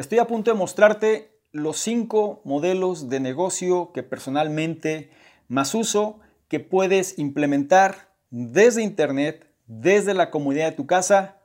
Estoy 0.00 0.18
a 0.18 0.26
punto 0.26 0.50
de 0.50 0.56
mostrarte 0.56 1.38
los 1.52 1.76
cinco 1.76 2.40
modelos 2.46 3.10
de 3.10 3.20
negocio 3.20 3.92
que 3.92 4.02
personalmente 4.02 5.10
más 5.46 5.74
uso, 5.74 6.20
que 6.48 6.58
puedes 6.58 7.18
implementar 7.18 8.08
desde 8.30 8.82
Internet, 8.82 9.46
desde 9.66 10.14
la 10.14 10.30
comunidad 10.30 10.70
de 10.70 10.76
tu 10.76 10.86
casa, 10.86 11.42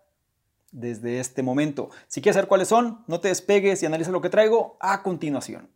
desde 0.71 1.19
este 1.19 1.43
momento. 1.43 1.89
Si 2.07 2.21
quieres 2.21 2.35
saber 2.35 2.47
cuáles 2.47 2.69
son, 2.69 3.03
no 3.07 3.19
te 3.19 3.27
despegues 3.27 3.83
y 3.83 3.87
analiza 3.87 4.11
lo 4.11 4.21
que 4.21 4.29
traigo 4.29 4.77
a 4.79 5.03
continuación. 5.03 5.67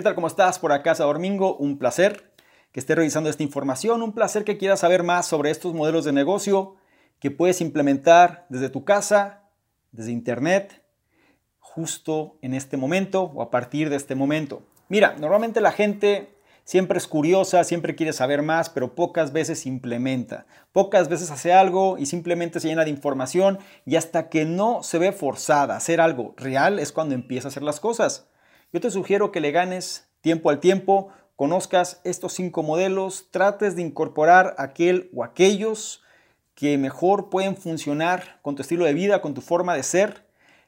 ¿Qué 0.00 0.04
tal? 0.04 0.14
¿Cómo 0.14 0.28
estás? 0.28 0.58
Por 0.58 0.72
acá, 0.72 0.94
Domingo. 0.94 1.56
Un 1.56 1.76
placer 1.76 2.32
que 2.72 2.80
estés 2.80 2.96
revisando 2.96 3.28
esta 3.28 3.42
información. 3.42 4.02
Un 4.02 4.14
placer 4.14 4.44
que 4.44 4.56
quieras 4.56 4.80
saber 4.80 5.02
más 5.02 5.26
sobre 5.26 5.50
estos 5.50 5.74
modelos 5.74 6.06
de 6.06 6.12
negocio 6.12 6.76
que 7.18 7.30
puedes 7.30 7.60
implementar 7.60 8.46
desde 8.48 8.70
tu 8.70 8.86
casa, 8.86 9.42
desde 9.92 10.12
internet, 10.12 10.82
justo 11.58 12.38
en 12.40 12.54
este 12.54 12.78
momento 12.78 13.24
o 13.24 13.42
a 13.42 13.50
partir 13.50 13.90
de 13.90 13.96
este 13.96 14.14
momento. 14.14 14.62
Mira, 14.88 15.16
normalmente 15.20 15.60
la 15.60 15.70
gente 15.70 16.34
siempre 16.64 16.96
es 16.96 17.06
curiosa, 17.06 17.62
siempre 17.62 17.94
quiere 17.94 18.14
saber 18.14 18.40
más, 18.40 18.70
pero 18.70 18.94
pocas 18.94 19.34
veces 19.34 19.66
implementa. 19.66 20.46
Pocas 20.72 21.10
veces 21.10 21.30
hace 21.30 21.52
algo 21.52 21.98
y 21.98 22.06
simplemente 22.06 22.58
se 22.58 22.68
llena 22.68 22.84
de 22.84 22.90
información 22.90 23.58
y 23.84 23.96
hasta 23.96 24.30
que 24.30 24.46
no 24.46 24.82
se 24.82 24.98
ve 24.98 25.12
forzada 25.12 25.74
a 25.74 25.76
hacer 25.76 26.00
algo 26.00 26.32
real 26.38 26.78
es 26.78 26.90
cuando 26.90 27.14
empieza 27.14 27.48
a 27.48 27.50
hacer 27.50 27.62
las 27.62 27.80
cosas. 27.80 28.29
Yo 28.72 28.80
te 28.80 28.90
sugiero 28.90 29.32
que 29.32 29.40
le 29.40 29.50
ganes 29.50 30.08
tiempo 30.20 30.48
al 30.48 30.60
tiempo, 30.60 31.08
conozcas 31.34 32.00
estos 32.04 32.34
cinco 32.34 32.62
modelos, 32.62 33.26
trates 33.32 33.74
de 33.74 33.82
incorporar 33.82 34.54
aquel 34.58 35.10
o 35.12 35.24
aquellos 35.24 36.04
que 36.54 36.78
mejor 36.78 37.30
pueden 37.30 37.56
funcionar 37.56 38.38
con 38.42 38.54
tu 38.54 38.62
estilo 38.62 38.84
de 38.84 38.94
vida, 38.94 39.22
con 39.22 39.34
tu 39.34 39.40
forma 39.40 39.74
de 39.74 39.82
ser 39.82 40.24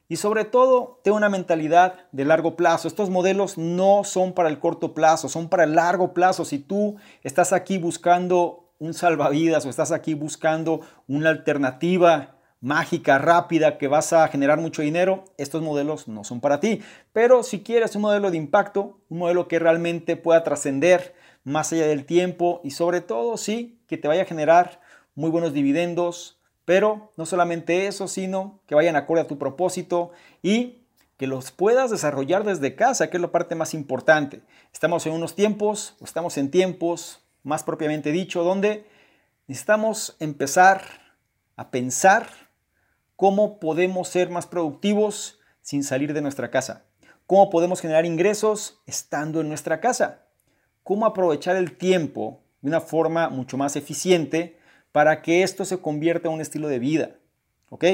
y 0.09 0.17
sobre 0.17 0.43
todo 0.43 0.99
ten 1.01 1.13
una 1.13 1.29
mentalidad 1.29 2.07
de 2.11 2.25
largo 2.25 2.57
plazo. 2.57 2.89
Estos 2.89 3.09
modelos 3.09 3.57
no 3.57 4.03
son 4.03 4.33
para 4.33 4.49
el 4.49 4.59
corto 4.59 4.93
plazo, 4.93 5.29
son 5.29 5.47
para 5.47 5.63
el 5.63 5.75
largo 5.75 6.13
plazo. 6.13 6.43
Si 6.43 6.59
tú 6.59 6.97
estás 7.23 7.53
aquí 7.53 7.77
buscando 7.77 8.69
un 8.79 8.93
salvavidas 8.93 9.65
o 9.65 9.69
estás 9.69 9.93
aquí 9.93 10.13
buscando 10.13 10.81
una 11.07 11.29
alternativa 11.29 12.35
mágica, 12.63 13.17
rápida, 13.17 13.77
que 13.77 13.89
vas 13.89 14.13
a 14.13 14.25
generar 14.29 14.57
mucho 14.57 14.81
dinero, 14.81 15.25
estos 15.37 15.61
modelos 15.61 16.07
no 16.07 16.23
son 16.23 16.39
para 16.39 16.61
ti. 16.61 16.81
Pero 17.11 17.43
si 17.43 17.59
quieres 17.59 17.93
un 17.97 18.03
modelo 18.03 18.31
de 18.31 18.37
impacto, 18.37 19.01
un 19.09 19.17
modelo 19.17 19.49
que 19.49 19.59
realmente 19.59 20.15
pueda 20.15 20.45
trascender 20.45 21.13
más 21.43 21.73
allá 21.73 21.85
del 21.87 22.05
tiempo 22.05 22.61
y 22.63 22.71
sobre 22.71 23.01
todo, 23.01 23.35
sí, 23.35 23.81
que 23.85 23.97
te 23.97 24.07
vaya 24.07 24.21
a 24.21 24.25
generar 24.25 24.79
muy 25.13 25.29
buenos 25.29 25.51
dividendos, 25.51 26.39
pero 26.63 27.11
no 27.17 27.25
solamente 27.25 27.87
eso, 27.87 28.07
sino 28.07 28.61
que 28.65 28.75
vayan 28.75 28.95
acorde 28.95 29.23
a 29.23 29.27
tu 29.27 29.37
propósito 29.37 30.11
y 30.41 30.83
que 31.17 31.27
los 31.27 31.51
puedas 31.51 31.91
desarrollar 31.91 32.45
desde 32.45 32.75
casa, 32.75 33.09
que 33.09 33.17
es 33.17 33.21
la 33.21 33.31
parte 33.33 33.55
más 33.55 33.73
importante. 33.73 34.41
Estamos 34.71 35.05
en 35.05 35.11
unos 35.11 35.35
tiempos, 35.35 35.97
o 35.99 36.05
estamos 36.05 36.37
en 36.37 36.49
tiempos, 36.49 37.25
más 37.43 37.63
propiamente 37.63 38.13
dicho, 38.13 38.45
donde 38.45 38.85
necesitamos 39.47 40.15
empezar 40.21 40.81
a 41.57 41.69
pensar 41.69 42.42
cómo 43.23 43.57
podemos 43.57 44.09
ser 44.09 44.29
más 44.29 44.47
productivos 44.47 45.39
sin 45.61 45.85
salir 45.85 46.11
de 46.11 46.21
nuestra 46.21 46.51
casa, 46.51 46.83
cómo 47.25 47.49
podemos 47.49 47.79
generar 47.79 48.05
ingresos 48.05 48.81
estando 48.85 49.39
en 49.39 49.47
nuestra 49.47 49.79
casa, 49.79 50.25
cómo 50.83 51.05
aprovechar 51.05 51.55
el 51.55 51.77
tiempo 51.77 52.41
de 52.59 52.67
una 52.67 52.81
forma 52.81 53.29
mucho 53.29 53.55
más 53.55 53.77
eficiente 53.77 54.59
para 54.91 55.21
que 55.21 55.41
esto 55.41 55.63
se 55.63 55.77
convierta 55.77 56.27
en 56.27 56.33
un 56.33 56.41
estilo 56.41 56.67
de 56.67 56.79
vida. 56.79 57.15
¿Ok? 57.69 57.85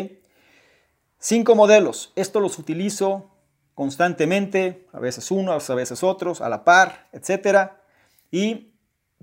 Cinco 1.19 1.53
modelos. 1.53 2.11
Esto 2.15 2.39
los 2.39 2.57
utilizo 2.57 3.29
constantemente, 3.75 4.87
a 4.91 4.99
veces 4.99 5.29
uno, 5.29 5.51
a 5.51 5.75
veces 5.75 6.01
otros, 6.01 6.41
a 6.41 6.49
la 6.49 6.63
par, 6.63 7.07
etc. 7.11 7.73
Y 8.31 8.73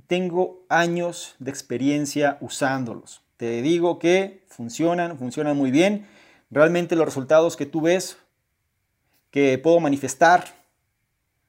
tengo 0.06 0.66
años 0.68 1.34
de 1.40 1.50
experiencia 1.50 2.38
usándolos. 2.40 3.25
Te 3.36 3.62
digo 3.62 3.98
que 3.98 4.44
funcionan, 4.48 5.18
funcionan 5.18 5.56
muy 5.56 5.70
bien. 5.70 6.06
Realmente 6.50 6.96
los 6.96 7.06
resultados 7.06 7.56
que 7.56 7.66
tú 7.66 7.80
ves, 7.80 8.18
que 9.30 9.58
puedo 9.58 9.80
manifestar, 9.80 10.44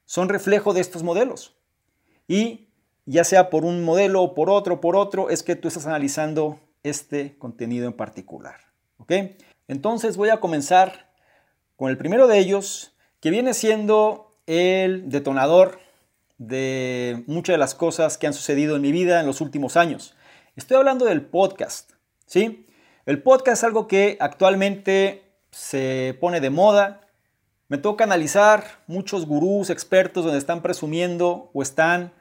son 0.06 0.30
reflejo 0.30 0.74
de 0.74 0.82
estos 0.82 1.04
modelos. 1.04 1.56
Y 2.28 2.68
ya 3.06 3.24
sea 3.24 3.50
por 3.50 3.64
un 3.64 3.84
modelo 3.84 4.34
por 4.34 4.50
otro, 4.50 4.82
por 4.82 4.96
otro, 4.96 5.30
es 5.30 5.44
que 5.44 5.56
tú 5.56 5.68
estás 5.70 5.88
analizando 5.88 6.60
este 6.84 7.38
contenido 7.38 7.88
en 7.88 7.94
particular. 7.94 8.56
¿Ok? 8.98 9.14
Entonces 9.68 10.18
voy 10.18 10.30
a 10.30 10.40
comenzar 10.40 11.14
con 11.78 11.90
el 11.90 11.98
primero 11.98 12.28
de 12.28 12.40
ellos, 12.40 12.94
que 13.22 13.30
viene 13.30 13.54
siendo 13.54 14.36
el 14.46 15.10
detonador 15.10 15.80
de 16.38 17.24
muchas 17.28 17.54
de 17.54 17.58
las 17.58 17.76
cosas 17.76 18.18
que 18.18 18.28
han 18.28 18.34
sucedido 18.34 18.76
en 18.76 18.82
mi 18.82 18.92
vida 18.92 19.20
en 19.20 19.26
los 19.26 19.42
últimos 19.42 19.78
años. 19.78 20.16
Estoy 20.58 20.78
hablando 20.78 21.06
del 21.06 21.22
podcast, 21.22 21.92
¿sí? 22.26 22.66
El 23.06 23.22
podcast 23.22 23.60
es 23.60 23.64
algo 23.64 23.88
que 23.88 24.18
actualmente 24.20 25.22
se 25.52 26.18
pone 26.20 26.42
de 26.42 26.50
moda. 26.50 27.02
Me 27.68 27.78
toca 27.78 28.06
analizar 28.06 28.64
muchos 28.88 29.28
gurús, 29.28 29.70
expertos, 29.70 30.24
donde 30.24 30.40
están 30.40 30.64
presumiendo 30.64 31.52
o 31.54 31.62
están 31.62 32.12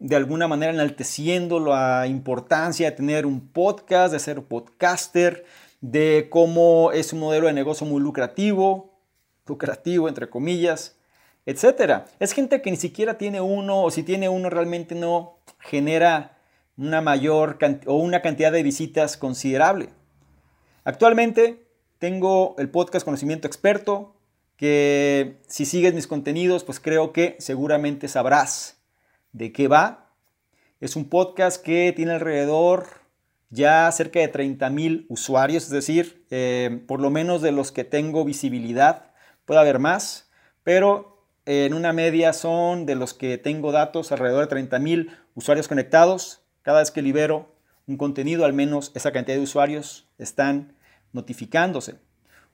de 0.00 0.16
alguna 0.16 0.48
manera 0.48 0.72
enalteciendo 0.72 1.60
la 1.60 2.08
importancia 2.08 2.90
de 2.90 2.96
tener 2.96 3.26
un 3.26 3.46
podcast, 3.52 4.12
de 4.12 4.18
ser 4.18 4.42
podcaster, 4.42 5.44
de 5.80 6.26
cómo 6.30 6.90
es 6.90 7.12
un 7.12 7.20
modelo 7.20 7.46
de 7.46 7.52
negocio 7.52 7.86
muy 7.86 8.02
lucrativo, 8.02 8.98
lucrativo 9.46 10.08
entre 10.08 10.28
comillas, 10.28 10.96
etc. 11.46 12.06
Es 12.18 12.32
gente 12.32 12.60
que 12.60 12.72
ni 12.72 12.76
siquiera 12.76 13.18
tiene 13.18 13.40
uno 13.40 13.84
o 13.84 13.92
si 13.92 14.02
tiene 14.02 14.28
uno 14.28 14.50
realmente 14.50 14.96
no 14.96 15.38
genera 15.60 16.33
una 16.76 17.00
mayor 17.00 17.58
o 17.86 17.96
una 17.96 18.22
cantidad 18.22 18.52
de 18.52 18.62
visitas 18.62 19.16
considerable. 19.16 19.90
Actualmente 20.84 21.66
tengo 21.98 22.54
el 22.58 22.68
podcast 22.68 23.04
Conocimiento 23.04 23.46
Experto, 23.46 24.14
que 24.56 25.40
si 25.46 25.64
sigues 25.64 25.94
mis 25.94 26.06
contenidos, 26.06 26.64
pues 26.64 26.80
creo 26.80 27.12
que 27.12 27.36
seguramente 27.38 28.08
sabrás 28.08 28.82
de 29.32 29.52
qué 29.52 29.68
va. 29.68 30.10
Es 30.80 30.96
un 30.96 31.08
podcast 31.08 31.62
que 31.62 31.92
tiene 31.94 32.12
alrededor 32.12 32.86
ya 33.50 33.90
cerca 33.92 34.20
de 34.20 34.28
30 34.28 34.68
mil 34.70 35.06
usuarios, 35.08 35.64
es 35.64 35.70
decir, 35.70 36.26
eh, 36.30 36.82
por 36.86 37.00
lo 37.00 37.10
menos 37.10 37.40
de 37.40 37.52
los 37.52 37.72
que 37.72 37.84
tengo 37.84 38.24
visibilidad, 38.24 39.12
puede 39.44 39.60
haber 39.60 39.78
más, 39.78 40.30
pero 40.62 41.24
en 41.46 41.74
una 41.74 41.92
media 41.92 42.32
son 42.32 42.86
de 42.86 42.94
los 42.94 43.14
que 43.14 43.38
tengo 43.38 43.70
datos 43.70 44.12
alrededor 44.12 44.42
de 44.42 44.48
30 44.48 44.78
mil 44.78 45.16
usuarios 45.34 45.68
conectados. 45.68 46.43
Cada 46.64 46.80
vez 46.80 46.90
que 46.90 47.02
libero 47.02 47.54
un 47.86 47.98
contenido, 47.98 48.46
al 48.46 48.54
menos 48.54 48.90
esa 48.94 49.12
cantidad 49.12 49.36
de 49.36 49.42
usuarios 49.42 50.08
están 50.16 50.74
notificándose. 51.12 51.96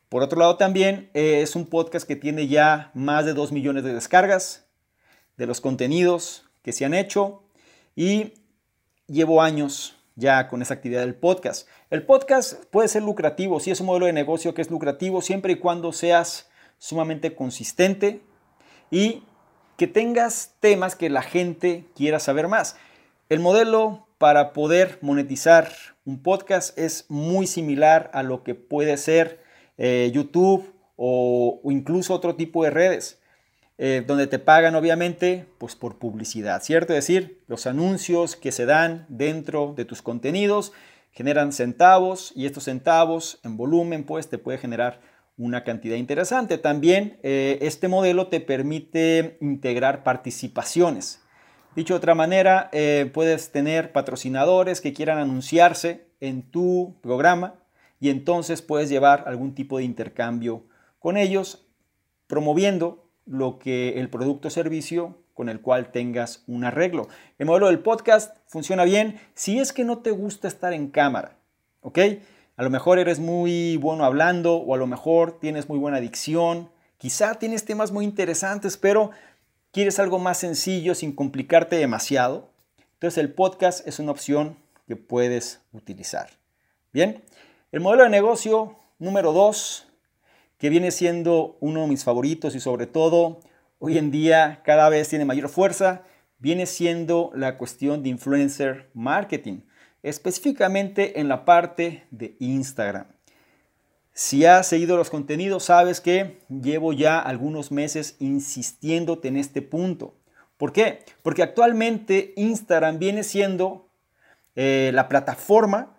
Por 0.09 0.25
otro 0.25 0.41
lado, 0.41 0.57
también 0.57 1.11
eh, 1.15 1.43
es 1.43 1.55
un 1.55 1.67
podcast 1.67 2.09
que 2.09 2.17
tiene 2.17 2.49
ya 2.49 2.91
más 2.93 3.25
de 3.25 3.35
2 3.35 3.53
millones 3.53 3.85
de 3.85 3.95
descargas 3.95 4.67
de 5.37 5.47
los 5.47 5.61
contenidos 5.61 6.51
que 6.63 6.73
se 6.73 6.85
han 6.85 6.93
hecho 6.93 7.45
y 7.95 8.35
llevo 9.07 9.43
años 9.43 9.97
ya 10.17 10.49
con 10.49 10.61
esa 10.61 10.75
actividad 10.75 11.03
del 11.03 11.15
podcast. 11.15 11.69
El 11.89 12.05
podcast 12.05 12.65
puede 12.67 12.89
ser 12.89 13.05
lucrativo, 13.05 13.61
si 13.61 13.71
es 13.71 13.79
un 13.79 13.87
modelo 13.87 14.07
de 14.07 14.13
negocio 14.13 14.55
que 14.55 14.63
es 14.63 14.71
lucrativo, 14.73 15.23
siempre 15.23 15.53
y 15.53 15.57
cuando 15.61 15.93
seas 15.93 16.51
sumamente 16.79 17.37
consistente 17.37 18.23
y 18.91 19.23
que 19.77 19.87
tengas 19.87 20.57
temas 20.59 20.97
que 20.97 21.11
la 21.11 21.23
gente 21.23 21.87
quiera 21.95 22.19
saber 22.19 22.49
más. 22.49 22.75
El 23.31 23.39
modelo 23.39 24.09
para 24.21 24.53
poder 24.53 24.99
monetizar 25.01 25.73
un 26.05 26.23
podcast 26.23 26.79
es 26.79 27.07
muy 27.09 27.47
similar 27.47 28.11
a 28.13 28.23
lo 28.23 28.45
que 28.45 28.55
puede 28.55 28.99
ser 28.99 29.41
eh, 29.79 30.11
YouTube 30.13 30.75
o, 30.97 31.63
incluso 31.65 32.13
otro 32.13 32.37
tipo 32.37 32.63
de 32.63 32.69
redes, 32.69 33.19
eh, 33.79 34.05
donde 34.07 34.27
te 34.27 34.39
pagan 34.39 34.75
obviamente 34.75 35.47
pues 35.57 35.75
por 35.75 35.99
publicidad, 35.99 36.63
¿cierto? 36.63 36.93
Es 36.93 37.07
decir, 37.07 37.41
los 37.47 37.67
anuncios 37.67 38.37
que 38.37 38.53
se 38.53 38.67
dan 38.67 39.07
dentro 39.09 39.73
de 39.75 39.87
tus 39.87 40.03
contenidos 40.03 40.75
generan 41.13 41.51
centavos 41.51 42.35
y 42.37 42.45
estos 42.45 42.65
centavos 42.65 43.41
en 43.43 43.57
volumen 43.57 44.05
pues 44.05 44.29
te 44.29 44.37
puede 44.37 44.59
generar 44.59 45.01
una 45.39 45.65
cantidad 45.65 45.97
interesante. 45.97 46.59
También 46.59 47.19
eh, 47.23 47.57
este 47.63 47.89
modelo 47.89 48.27
te 48.27 48.41
permite 48.41 49.39
integrar 49.41 50.03
participaciones. 50.05 51.21
Dicho 51.77 51.95
de 51.95 51.99
otra 51.99 52.17
manera, 52.17 52.69
eh, 52.73 53.09
puedes 53.15 53.53
tener 53.53 53.93
patrocinadores 53.93 54.81
que 54.81 54.93
quieran 54.93 55.19
anunciarse 55.19 56.09
en 56.19 56.43
tu 56.43 56.97
programa 57.01 57.55
y 58.01 58.11
entonces 58.11 58.61
puedes 58.61 58.89
llevar 58.89 59.25
algún 59.29 59.55
tipo 59.55 59.79
de 59.79 59.85
intercambio 59.85 60.65
con 60.99 61.17
ellos, 61.17 61.67
promoviendo 62.27 63.09
lo 63.25 63.59
que 63.59 64.01
el 64.01 64.11
producto 64.11 64.49
o 64.49 64.51
servicio 64.51 65.19
con 65.33 65.49
el 65.49 65.61
cual 65.61 65.93
tengas 65.93 66.43
un 66.49 66.65
arreglo. 66.65 67.09
El 67.39 67.47
modelo 67.47 67.69
del 67.69 67.79
podcast 67.79 68.37
funciona 68.47 68.85
bien 68.85 69.21
si 69.35 69.61
es 69.61 69.73
que 69.73 69.85
no 69.85 69.99
te 69.99 70.11
gusta 70.11 70.49
estar 70.49 70.73
en 70.73 70.89
cámara, 70.89 71.39
¿ok? 71.83 71.99
A 72.57 72.63
lo 72.63 72.71
mejor 72.71 72.99
eres 72.99 73.21
muy 73.21 73.77
bueno 73.77 74.05
hablando 74.05 74.57
o 74.57 74.75
a 74.75 74.79
lo 74.79 74.87
mejor 74.87 75.39
tienes 75.39 75.69
muy 75.69 75.79
buena 75.79 76.01
dicción, 76.01 76.69
quizá 76.99 77.37
tienes 77.37 77.65
temas 77.65 77.93
muy 77.93 78.05
interesantes, 78.05 78.77
pero 78.77 79.13
quieres 79.73 79.99
algo 79.99 80.19
más 80.19 80.39
sencillo 80.39 80.95
sin 80.95 81.13
complicarte 81.13 81.77
demasiado. 81.77 82.51
Entonces 82.95 83.19
el 83.19 83.33
podcast 83.33 83.87
es 83.87 83.99
una 83.99 84.13
opción 84.13 84.57
que 84.87 84.97
puedes 84.97 85.61
utilizar. 85.73 86.31
Bien, 86.93 87.23
el 87.73 87.81
modelo 87.81 88.05
de 88.05 88.11
negocio 88.11 88.77
número 88.99 89.33
2, 89.33 89.87
que 90.59 90.71
viene 90.71 90.91
siendo 90.91 91.57
uno 91.61 91.83
de 91.83 91.87
mis 91.87 92.05
favoritos 92.05 92.55
y 92.55 92.61
sobre 92.61 92.87
todo 92.87 93.41
hoy 93.79 93.97
en 93.97 94.11
día 94.11 94.61
cada 94.65 94.89
vez 94.89 95.09
tiene 95.09 95.25
mayor 95.25 95.49
fuerza, 95.49 96.03
viene 96.39 96.67
siendo 96.67 97.31
la 97.35 97.57
cuestión 97.57 98.03
de 98.03 98.11
influencer 98.11 98.91
marketing, 98.93 99.61
específicamente 100.03 101.21
en 101.21 101.29
la 101.29 101.45
parte 101.45 102.07
de 102.11 102.37
Instagram. 102.41 103.07
Si 104.13 104.45
has 104.45 104.67
seguido 104.67 104.97
los 104.97 105.11
contenidos, 105.11 105.65
sabes 105.65 106.01
que 106.01 106.41
llevo 106.49 106.93
ya 106.93 107.19
algunos 107.19 107.73
meses 107.73 108.17
insistiéndote 108.19 109.29
en 109.29 109.37
este 109.37 109.63
punto. 109.63 110.15
¿Por 110.57 110.73
qué? 110.73 111.05
Porque 111.23 111.43
actualmente 111.43 112.35
Instagram 112.37 112.99
viene 112.99 113.23
siendo 113.23 113.89
eh, 114.57 114.91
la 114.93 115.09
plataforma 115.09 115.97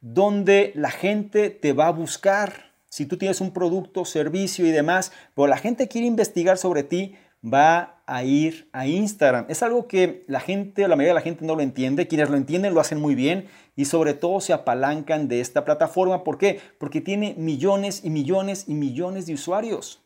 donde 0.00 0.72
la 0.74 0.90
gente 0.90 1.50
te 1.50 1.72
va 1.72 1.86
a 1.86 1.92
buscar 1.92 2.72
si 2.92 3.06
tú 3.06 3.16
tienes 3.16 3.40
un 3.40 3.52
producto, 3.52 4.04
servicio 4.04 4.66
y 4.66 4.70
demás, 4.70 5.12
pero 5.34 5.46
la 5.46 5.56
gente 5.56 5.88
quiere 5.88 6.06
investigar 6.06 6.58
sobre 6.58 6.82
ti, 6.82 7.16
va 7.42 8.01
a 8.14 8.24
ir 8.24 8.68
a 8.72 8.86
Instagram. 8.86 9.46
Es 9.48 9.62
algo 9.62 9.88
que 9.88 10.24
la 10.28 10.38
gente, 10.38 10.86
la 10.86 10.96
mayoría 10.96 11.14
de 11.14 11.20
la 11.20 11.24
gente 11.24 11.46
no 11.46 11.54
lo 11.54 11.62
entiende. 11.62 12.08
Quienes 12.08 12.28
lo 12.28 12.36
entienden 12.36 12.74
lo 12.74 12.80
hacen 12.80 13.00
muy 13.00 13.14
bien 13.14 13.48
y 13.74 13.86
sobre 13.86 14.12
todo 14.12 14.42
se 14.42 14.52
apalancan 14.52 15.28
de 15.28 15.40
esta 15.40 15.64
plataforma. 15.64 16.22
¿Por 16.22 16.36
qué? 16.36 16.60
Porque 16.78 17.00
tiene 17.00 17.34
millones 17.38 18.04
y 18.04 18.10
millones 18.10 18.64
y 18.68 18.74
millones 18.74 19.24
de 19.24 19.32
usuarios. 19.32 20.02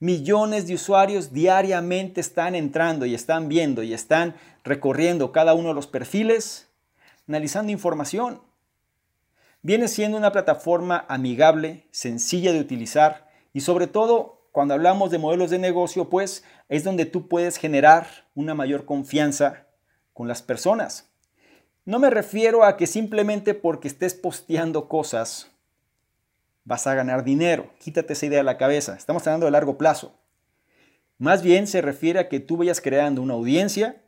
Millones 0.00 0.66
de 0.66 0.74
usuarios 0.74 1.32
diariamente 1.32 2.20
están 2.20 2.54
entrando 2.54 3.06
y 3.06 3.14
están 3.14 3.48
viendo 3.48 3.82
y 3.82 3.94
están 3.94 4.34
recorriendo 4.62 5.32
cada 5.32 5.54
uno 5.54 5.68
de 5.68 5.74
los 5.74 5.86
perfiles, 5.86 6.68
analizando 7.26 7.72
información. 7.72 8.42
Viene 9.62 9.88
siendo 9.88 10.18
una 10.18 10.32
plataforma 10.32 11.06
amigable, 11.08 11.86
sencilla 11.90 12.52
de 12.52 12.60
utilizar 12.60 13.30
y 13.54 13.60
sobre 13.60 13.86
todo 13.86 14.39
cuando 14.52 14.74
hablamos 14.74 15.10
de 15.10 15.18
modelos 15.18 15.50
de 15.50 15.58
negocio, 15.58 16.08
pues 16.08 16.44
es 16.68 16.84
donde 16.84 17.06
tú 17.06 17.28
puedes 17.28 17.56
generar 17.56 18.06
una 18.34 18.54
mayor 18.54 18.84
confianza 18.84 19.66
con 20.12 20.28
las 20.28 20.42
personas. 20.42 21.08
No 21.84 21.98
me 21.98 22.10
refiero 22.10 22.64
a 22.64 22.76
que 22.76 22.86
simplemente 22.86 23.54
porque 23.54 23.88
estés 23.88 24.14
posteando 24.14 24.88
cosas 24.88 25.50
vas 26.64 26.86
a 26.86 26.94
ganar 26.94 27.24
dinero. 27.24 27.70
Quítate 27.78 28.12
esa 28.12 28.26
idea 28.26 28.38
de 28.38 28.44
la 28.44 28.58
cabeza. 28.58 28.94
Estamos 28.96 29.26
hablando 29.26 29.46
de 29.46 29.52
largo 29.52 29.78
plazo. 29.78 30.14
Más 31.18 31.42
bien 31.42 31.66
se 31.66 31.82
refiere 31.82 32.18
a 32.18 32.28
que 32.28 32.40
tú 32.40 32.56
vayas 32.56 32.80
creando 32.80 33.22
una 33.22 33.34
audiencia, 33.34 34.02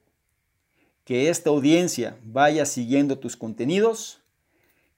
que 1.05 1.29
esta 1.29 1.50
audiencia 1.50 2.17
vaya 2.23 2.65
siguiendo 2.65 3.19
tus 3.19 3.37
contenidos 3.37 4.22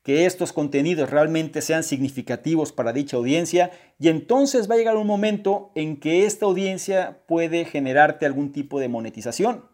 que 0.05 0.27
estos 0.27 0.53
contenidos 0.53 1.11
realmente 1.11 1.63
sean 1.63 1.83
significativos 1.83 2.73
para 2.73 2.93
dicha 2.93 3.17
audiencia 3.17 3.71
y 3.99 4.11
entonces 4.11 4.71
va 4.71 4.75
a 4.75 4.79
llegar 4.79 4.97
un 4.97 5.07
momento 5.07 5.73
en 5.75 5.99
que 5.99 6.27
esta 6.27 6.45
audiencia 6.45 7.23
puede 7.27 7.65
generarte 7.65 8.27
algún 8.27 8.53
tipo 8.53 8.79
de 8.79 8.89
monetización. 8.89 9.65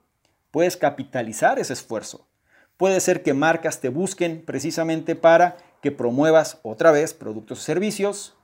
Puedes 0.53 0.77
capitalizar 0.77 1.59
ese 1.59 1.73
esfuerzo. 1.73 2.29
Puede 2.77 3.01
ser 3.01 3.25
que 3.25 3.35
marcas 3.35 3.81
te 3.81 3.89
busquen 3.89 4.45
precisamente 4.47 5.17
para 5.17 5.57
que 5.83 5.91
promuevas 5.91 6.61
otra 6.63 6.93
vez 6.93 7.13
productos 7.13 7.59
o 7.59 7.63
servicios. 7.63 8.37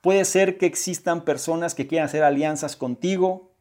Puede 0.00 0.24
ser 0.24 0.58
que 0.58 0.66
existan 0.66 1.24
personas 1.24 1.76
que 1.76 1.86
quieran 1.86 2.06
hacer 2.06 2.24
alianzas 2.24 2.74
contigo. 2.74 3.52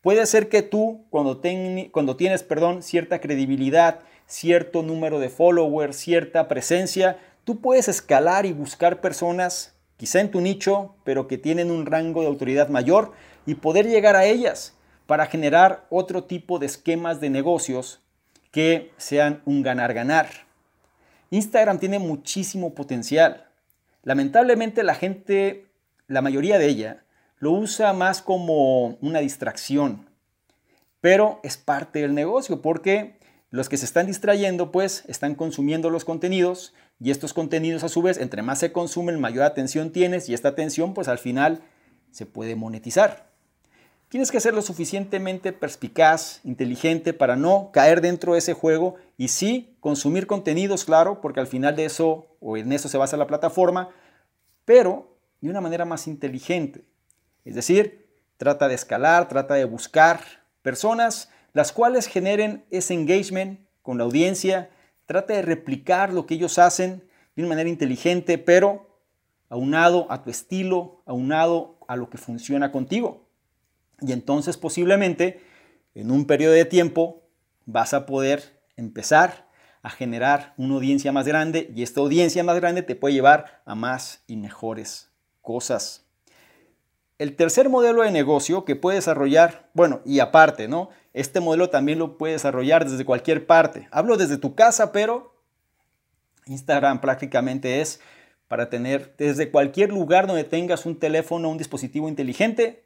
Puede 0.00 0.26
ser 0.26 0.48
que 0.48 0.62
tú, 0.62 1.06
cuando, 1.10 1.40
cuando 1.92 2.16
tienes 2.16 2.42
perdón, 2.42 2.82
cierta 2.82 3.20
credibilidad 3.20 4.00
cierto 4.28 4.82
número 4.82 5.18
de 5.18 5.30
followers, 5.30 5.96
cierta 5.96 6.46
presencia, 6.46 7.18
tú 7.44 7.60
puedes 7.60 7.88
escalar 7.88 8.46
y 8.46 8.52
buscar 8.52 9.00
personas, 9.00 9.74
quizá 9.96 10.20
en 10.20 10.30
tu 10.30 10.40
nicho, 10.40 10.94
pero 11.02 11.26
que 11.26 11.38
tienen 11.38 11.70
un 11.72 11.86
rango 11.86 12.20
de 12.20 12.28
autoridad 12.28 12.68
mayor 12.68 13.12
y 13.46 13.56
poder 13.56 13.88
llegar 13.88 14.14
a 14.14 14.26
ellas 14.26 14.74
para 15.06 15.26
generar 15.26 15.86
otro 15.88 16.24
tipo 16.24 16.58
de 16.58 16.66
esquemas 16.66 17.20
de 17.20 17.30
negocios 17.30 18.00
que 18.52 18.92
sean 18.98 19.42
un 19.46 19.62
ganar-ganar. 19.62 20.28
Instagram 21.30 21.78
tiene 21.78 21.98
muchísimo 21.98 22.74
potencial. 22.74 23.46
Lamentablemente 24.02 24.82
la 24.82 24.94
gente, 24.94 25.66
la 26.06 26.22
mayoría 26.22 26.58
de 26.58 26.66
ella, 26.66 27.02
lo 27.38 27.52
usa 27.52 27.92
más 27.92 28.20
como 28.20 28.98
una 29.00 29.20
distracción, 29.20 30.08
pero 31.00 31.40
es 31.42 31.56
parte 31.56 32.00
del 32.00 32.14
negocio 32.14 32.60
porque 32.60 33.17
los 33.50 33.68
que 33.68 33.76
se 33.76 33.84
están 33.84 34.06
distrayendo, 34.06 34.70
pues, 34.70 35.04
están 35.08 35.34
consumiendo 35.34 35.90
los 35.90 36.04
contenidos 36.04 36.74
y 37.00 37.10
estos 37.10 37.32
contenidos 37.32 37.84
a 37.84 37.88
su 37.88 38.02
vez, 38.02 38.18
entre 38.18 38.42
más 38.42 38.58
se 38.58 38.72
consumen, 38.72 39.20
mayor 39.20 39.44
atención 39.44 39.90
tienes 39.90 40.28
y 40.28 40.34
esta 40.34 40.48
atención, 40.48 40.94
pues, 40.94 41.08
al 41.08 41.18
final 41.18 41.62
se 42.10 42.26
puede 42.26 42.56
monetizar. 42.56 43.28
Tienes 44.08 44.30
que 44.30 44.40
ser 44.40 44.54
lo 44.54 44.62
suficientemente 44.62 45.52
perspicaz, 45.52 46.40
inteligente 46.44 47.12
para 47.12 47.36
no 47.36 47.70
caer 47.72 48.00
dentro 48.00 48.32
de 48.32 48.38
ese 48.38 48.54
juego 48.54 48.96
y 49.18 49.28
sí 49.28 49.76
consumir 49.80 50.26
contenidos, 50.26 50.86
claro, 50.86 51.20
porque 51.20 51.40
al 51.40 51.46
final 51.46 51.76
de 51.76 51.84
eso 51.84 52.26
o 52.40 52.56
en 52.56 52.72
eso 52.72 52.88
se 52.88 52.96
basa 52.96 53.18
la 53.18 53.26
plataforma, 53.26 53.90
pero 54.64 55.18
de 55.40 55.50
una 55.50 55.60
manera 55.60 55.84
más 55.84 56.06
inteligente. 56.06 56.84
Es 57.44 57.54
decir, 57.54 58.08
trata 58.38 58.68
de 58.68 58.74
escalar, 58.74 59.28
trata 59.28 59.54
de 59.54 59.66
buscar 59.66 60.20
personas 60.62 61.30
las 61.58 61.72
cuales 61.72 62.06
generen 62.06 62.64
ese 62.70 62.94
engagement 62.94 63.58
con 63.82 63.98
la 63.98 64.04
audiencia, 64.04 64.70
trata 65.06 65.34
de 65.34 65.42
replicar 65.42 66.12
lo 66.12 66.24
que 66.24 66.34
ellos 66.34 66.56
hacen 66.56 67.02
de 67.34 67.42
una 67.42 67.48
manera 67.48 67.68
inteligente, 67.68 68.38
pero 68.38 69.02
aunado 69.48 70.06
a 70.08 70.22
tu 70.22 70.30
estilo, 70.30 71.02
aunado 71.04 71.80
a 71.88 71.96
lo 71.96 72.10
que 72.10 72.16
funciona 72.16 72.70
contigo. 72.70 73.28
Y 74.00 74.12
entonces 74.12 74.56
posiblemente 74.56 75.40
en 75.94 76.12
un 76.12 76.26
periodo 76.26 76.54
de 76.54 76.64
tiempo 76.64 77.24
vas 77.66 77.92
a 77.92 78.06
poder 78.06 78.62
empezar 78.76 79.48
a 79.82 79.90
generar 79.90 80.54
una 80.58 80.74
audiencia 80.74 81.10
más 81.10 81.26
grande 81.26 81.72
y 81.74 81.82
esta 81.82 82.00
audiencia 82.00 82.44
más 82.44 82.54
grande 82.54 82.82
te 82.82 82.94
puede 82.94 83.14
llevar 83.14 83.62
a 83.64 83.74
más 83.74 84.22
y 84.28 84.36
mejores 84.36 85.10
cosas. 85.42 86.06
El 87.18 87.34
tercer 87.34 87.68
modelo 87.68 88.02
de 88.02 88.12
negocio 88.12 88.64
que 88.64 88.76
puede 88.76 88.98
desarrollar, 88.98 89.70
bueno, 89.74 90.02
y 90.04 90.20
aparte, 90.20 90.68
¿no? 90.68 90.90
Este 91.18 91.40
modelo 91.40 91.68
también 91.68 91.98
lo 91.98 92.16
puedes 92.16 92.36
desarrollar 92.36 92.88
desde 92.88 93.04
cualquier 93.04 93.44
parte. 93.44 93.88
Hablo 93.90 94.16
desde 94.16 94.38
tu 94.38 94.54
casa, 94.54 94.92
pero 94.92 95.34
Instagram 96.46 97.00
prácticamente 97.00 97.80
es 97.80 97.98
para 98.46 98.70
tener 98.70 99.16
desde 99.18 99.50
cualquier 99.50 99.88
lugar 99.90 100.28
donde 100.28 100.44
tengas 100.44 100.86
un 100.86 100.96
teléfono, 100.96 101.48
un 101.48 101.58
dispositivo 101.58 102.08
inteligente, 102.08 102.84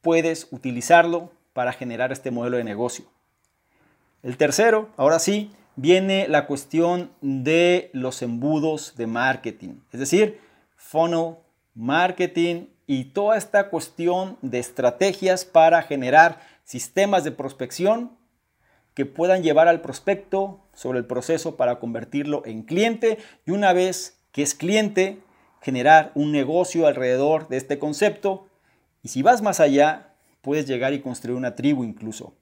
puedes 0.00 0.48
utilizarlo 0.50 1.30
para 1.52 1.74
generar 1.74 2.10
este 2.10 2.30
modelo 2.30 2.56
de 2.56 2.64
negocio. 2.64 3.04
El 4.22 4.38
tercero, 4.38 4.88
ahora 4.96 5.18
sí, 5.18 5.52
viene 5.76 6.28
la 6.28 6.46
cuestión 6.46 7.10
de 7.20 7.90
los 7.92 8.22
embudos 8.22 8.96
de 8.96 9.06
marketing, 9.06 9.74
es 9.92 10.00
decir, 10.00 10.40
funnel 10.74 11.34
marketing 11.74 12.68
y 12.86 13.04
toda 13.04 13.36
esta 13.36 13.68
cuestión 13.68 14.38
de 14.40 14.58
estrategias 14.58 15.44
para 15.44 15.82
generar 15.82 16.40
sistemas 16.64 17.24
de 17.24 17.32
prospección 17.32 18.16
que 18.94 19.06
puedan 19.06 19.42
llevar 19.42 19.68
al 19.68 19.80
prospecto 19.80 20.60
sobre 20.74 20.98
el 20.98 21.06
proceso 21.06 21.56
para 21.56 21.78
convertirlo 21.78 22.42
en 22.44 22.62
cliente 22.62 23.18
y 23.46 23.50
una 23.50 23.72
vez 23.72 24.18
que 24.32 24.42
es 24.42 24.54
cliente, 24.54 25.20
generar 25.60 26.12
un 26.14 26.32
negocio 26.32 26.86
alrededor 26.86 27.48
de 27.48 27.56
este 27.56 27.78
concepto 27.78 28.46
y 29.02 29.08
si 29.08 29.22
vas 29.22 29.42
más 29.42 29.60
allá, 29.60 30.14
puedes 30.42 30.66
llegar 30.66 30.92
y 30.92 31.00
construir 31.00 31.36
una 31.36 31.54
tribu 31.54 31.84
incluso. 31.84 32.34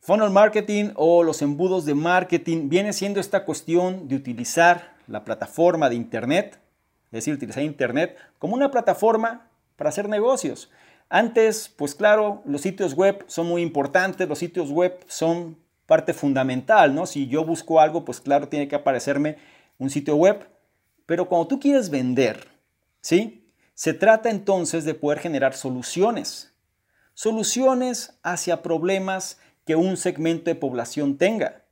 Funnel 0.00 0.30
marketing 0.30 0.90
o 0.96 1.22
los 1.22 1.42
embudos 1.42 1.84
de 1.84 1.94
marketing 1.94 2.68
viene 2.68 2.92
siendo 2.92 3.20
esta 3.20 3.44
cuestión 3.44 4.08
de 4.08 4.16
utilizar 4.16 4.94
la 5.06 5.24
plataforma 5.24 5.88
de 5.88 5.94
Internet, 5.94 6.58
es 7.06 7.12
decir, 7.12 7.34
utilizar 7.34 7.62
Internet 7.62 8.16
como 8.38 8.54
una 8.54 8.70
plataforma 8.70 9.48
para 9.76 9.90
hacer 9.90 10.08
negocios. 10.08 10.70
Antes, 11.14 11.68
pues 11.68 11.94
claro, 11.94 12.40
los 12.46 12.62
sitios 12.62 12.94
web 12.94 13.22
son 13.26 13.46
muy 13.46 13.60
importantes, 13.60 14.26
los 14.26 14.38
sitios 14.38 14.70
web 14.70 14.98
son 15.08 15.58
parte 15.84 16.14
fundamental, 16.14 16.94
¿no? 16.94 17.04
Si 17.04 17.26
yo 17.28 17.44
busco 17.44 17.80
algo, 17.80 18.02
pues 18.02 18.18
claro, 18.18 18.48
tiene 18.48 18.66
que 18.66 18.76
aparecerme 18.76 19.36
un 19.76 19.90
sitio 19.90 20.16
web. 20.16 20.48
Pero 21.04 21.28
cuando 21.28 21.48
tú 21.48 21.60
quieres 21.60 21.90
vender, 21.90 22.48
¿sí? 23.02 23.52
Se 23.74 23.92
trata 23.92 24.30
entonces 24.30 24.86
de 24.86 24.94
poder 24.94 25.18
generar 25.18 25.52
soluciones. 25.52 26.54
soluciones 27.12 28.18
hacia 28.22 28.62
problemas 28.62 29.38
que 29.66 29.76
un 29.76 29.98
segmento 29.98 30.44
de 30.44 30.54
población 30.54 31.18
tenga. 31.18 31.66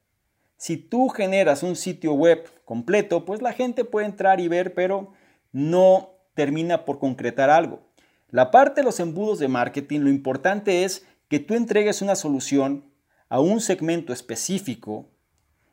Si 0.59 0.77
tú 0.77 1.09
generas 1.09 1.63
un 1.63 1.77
sitio 1.77 2.13
web 2.13 2.45
completo, 2.67 3.25
pues 3.25 3.41
la 3.41 3.55
gente 3.55 3.87
puede 3.87 4.05
entrar 4.05 4.39
y 4.39 4.49
ver, 4.49 4.75
pero 4.75 5.15
no 5.51 6.11
termina 6.35 6.85
por 6.85 6.99
concretar 6.99 7.49
algo. 7.49 7.90
La 8.31 8.51
parte 8.51 8.81
de 8.81 8.85
los 8.85 9.01
embudos 9.01 9.39
de 9.39 9.49
marketing, 9.49 10.01
lo 10.01 10.11
importante 10.11 10.85
es 10.85 11.05
que 11.29 11.41
tú 11.41 11.55
entregues 11.55 12.03
una 12.03 12.15
solución 12.15 12.85
a 13.29 13.41
un 13.41 13.61
segmento 13.61 14.13
específico 14.13 15.09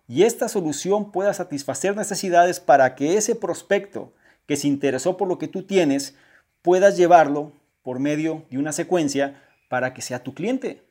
y 0.07 0.23
esta 0.23 0.47
solución 0.47 1.11
pueda 1.11 1.33
satisfacer 1.33 1.95
necesidades 1.95 2.59
para 2.59 2.95
que 2.95 3.17
ese 3.17 3.35
prospecto 3.35 4.13
que 4.47 4.55
se 4.55 4.67
interesó 4.67 5.17
por 5.17 5.27
lo 5.27 5.37
que 5.37 5.47
tú 5.47 5.63
tienes 5.63 6.15
puedas 6.61 6.97
llevarlo 6.97 7.51
por 7.83 7.99
medio 7.99 8.43
de 8.49 8.57
una 8.57 8.71
secuencia 8.71 9.41
para 9.69 9.93
que 9.93 10.01
sea 10.01 10.23
tu 10.23 10.33
cliente. 10.33 10.83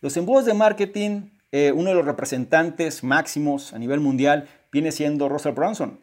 Los 0.00 0.16
embudos 0.16 0.44
de 0.46 0.54
marketing, 0.54 1.30
eh, 1.52 1.72
uno 1.72 1.90
de 1.90 1.96
los 1.96 2.04
representantes 2.04 3.02
máximos 3.02 3.72
a 3.72 3.78
nivel 3.78 4.00
mundial 4.00 4.48
viene 4.70 4.92
siendo 4.92 5.28
Russell 5.28 5.54
Brunson. 5.54 6.00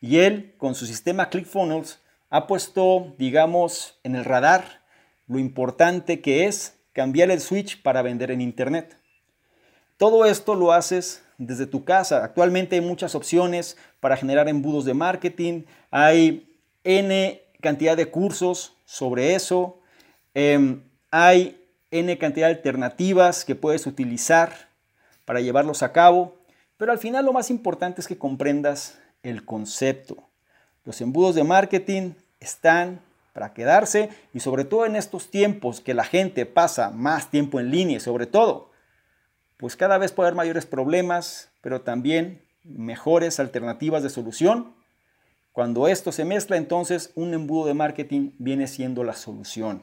Y 0.00 0.18
él, 0.18 0.54
con 0.58 0.74
su 0.74 0.86
sistema 0.86 1.30
ClickFunnels, 1.30 2.00
ha 2.34 2.48
puesto, 2.48 3.14
digamos, 3.16 4.00
en 4.02 4.16
el 4.16 4.24
radar 4.24 4.82
lo 5.28 5.38
importante 5.38 6.20
que 6.20 6.46
es 6.46 6.76
cambiar 6.92 7.30
el 7.30 7.40
switch 7.40 7.80
para 7.80 8.02
vender 8.02 8.32
en 8.32 8.40
Internet. 8.40 8.98
Todo 9.98 10.24
esto 10.24 10.56
lo 10.56 10.72
haces 10.72 11.22
desde 11.38 11.68
tu 11.68 11.84
casa. 11.84 12.24
Actualmente 12.24 12.74
hay 12.74 12.80
muchas 12.80 13.14
opciones 13.14 13.76
para 14.00 14.16
generar 14.16 14.48
embudos 14.48 14.84
de 14.84 14.94
marketing. 14.94 15.62
Hay 15.92 16.58
N 16.82 17.40
cantidad 17.60 17.96
de 17.96 18.10
cursos 18.10 18.74
sobre 18.84 19.36
eso. 19.36 19.78
Em, 20.34 20.82
hay 21.12 21.64
N 21.92 22.18
cantidad 22.18 22.48
de 22.48 22.56
alternativas 22.56 23.44
que 23.44 23.54
puedes 23.54 23.86
utilizar 23.86 24.70
para 25.24 25.40
llevarlos 25.40 25.84
a 25.84 25.92
cabo. 25.92 26.34
Pero 26.78 26.90
al 26.90 26.98
final 26.98 27.26
lo 27.26 27.32
más 27.32 27.48
importante 27.48 28.00
es 28.00 28.08
que 28.08 28.18
comprendas 28.18 28.98
el 29.22 29.44
concepto. 29.44 30.16
Los 30.84 31.00
embudos 31.00 31.36
de 31.36 31.44
marketing 31.44 32.14
están 32.44 33.00
para 33.32 33.52
quedarse 33.52 34.10
y 34.32 34.40
sobre 34.40 34.64
todo 34.64 34.86
en 34.86 34.96
estos 34.96 35.30
tiempos 35.30 35.80
que 35.80 35.94
la 35.94 36.04
gente 36.04 36.46
pasa 36.46 36.90
más 36.90 37.30
tiempo 37.30 37.58
en 37.58 37.70
línea 37.70 37.98
sobre 37.98 38.26
todo 38.26 38.74
pues 39.64 39.76
cada 39.76 39.98
vez 39.98 40.12
puede 40.12 40.28
haber 40.28 40.36
mayores 40.36 40.66
problemas, 40.66 41.50
pero 41.60 41.82
también 41.82 42.42
mejores 42.64 43.40
alternativas 43.40 44.02
de 44.02 44.10
solución. 44.10 44.74
Cuando 45.52 45.86
esto 45.88 46.12
se 46.12 46.24
mezcla, 46.24 46.56
entonces 46.56 47.12
un 47.14 47.32
embudo 47.32 47.66
de 47.66 47.74
marketing 47.74 48.32
viene 48.38 48.66
siendo 48.66 49.04
la 49.04 49.14
solución. 49.14 49.82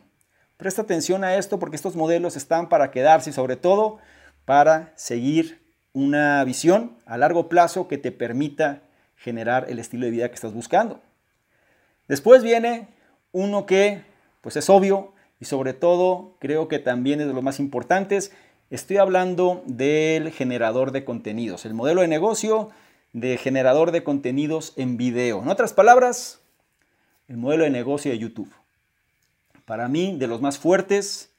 Presta 0.57 0.83
atención 0.83 1.23
a 1.23 1.35
esto 1.35 1.57
porque 1.57 1.77
estos 1.77 1.95
modelos 1.95 2.35
están 2.35 2.69
para 2.69 2.91
quedarse 2.91 3.29
y 3.29 3.33
sobre 3.33 3.55
todo 3.55 3.99
para 4.45 4.93
seguir 4.95 5.61
una 5.93 6.43
visión 6.43 6.97
a 7.05 7.17
largo 7.17 7.49
plazo 7.49 7.87
que 7.87 7.97
te 7.97 8.11
permita 8.11 8.83
generar 9.15 9.65
el 9.69 9.79
estilo 9.79 10.05
de 10.05 10.11
vida 10.11 10.29
que 10.29 10.35
estás 10.35 10.53
buscando. 10.53 11.01
Después 12.07 12.43
viene 12.43 12.87
uno 13.31 13.65
que 13.65 14.03
pues 14.41 14.55
es 14.55 14.69
obvio 14.69 15.13
y 15.39 15.45
sobre 15.45 15.73
todo 15.73 16.35
creo 16.39 16.67
que 16.67 16.79
también 16.79 17.21
es 17.21 17.27
de 17.27 17.33
los 17.33 17.43
más 17.43 17.59
importantes 17.59 18.31
Estoy 18.71 18.95
hablando 18.95 19.63
del 19.65 20.31
generador 20.31 20.93
de 20.93 21.03
contenidos, 21.03 21.65
el 21.65 21.73
modelo 21.73 21.99
de 21.99 22.07
negocio 22.07 22.69
de 23.11 23.37
generador 23.37 23.91
de 23.91 24.05
contenidos 24.05 24.71
en 24.77 24.95
video. 24.95 25.41
En 25.41 25.49
otras 25.49 25.73
palabras, 25.73 26.39
el 27.27 27.35
modelo 27.35 27.65
de 27.65 27.69
negocio 27.69 28.11
de 28.11 28.17
YouTube. 28.17 28.49
Para 29.65 29.89
mí, 29.89 30.15
de 30.17 30.27
los 30.27 30.39
más 30.39 30.57
fuertes, 30.57 31.31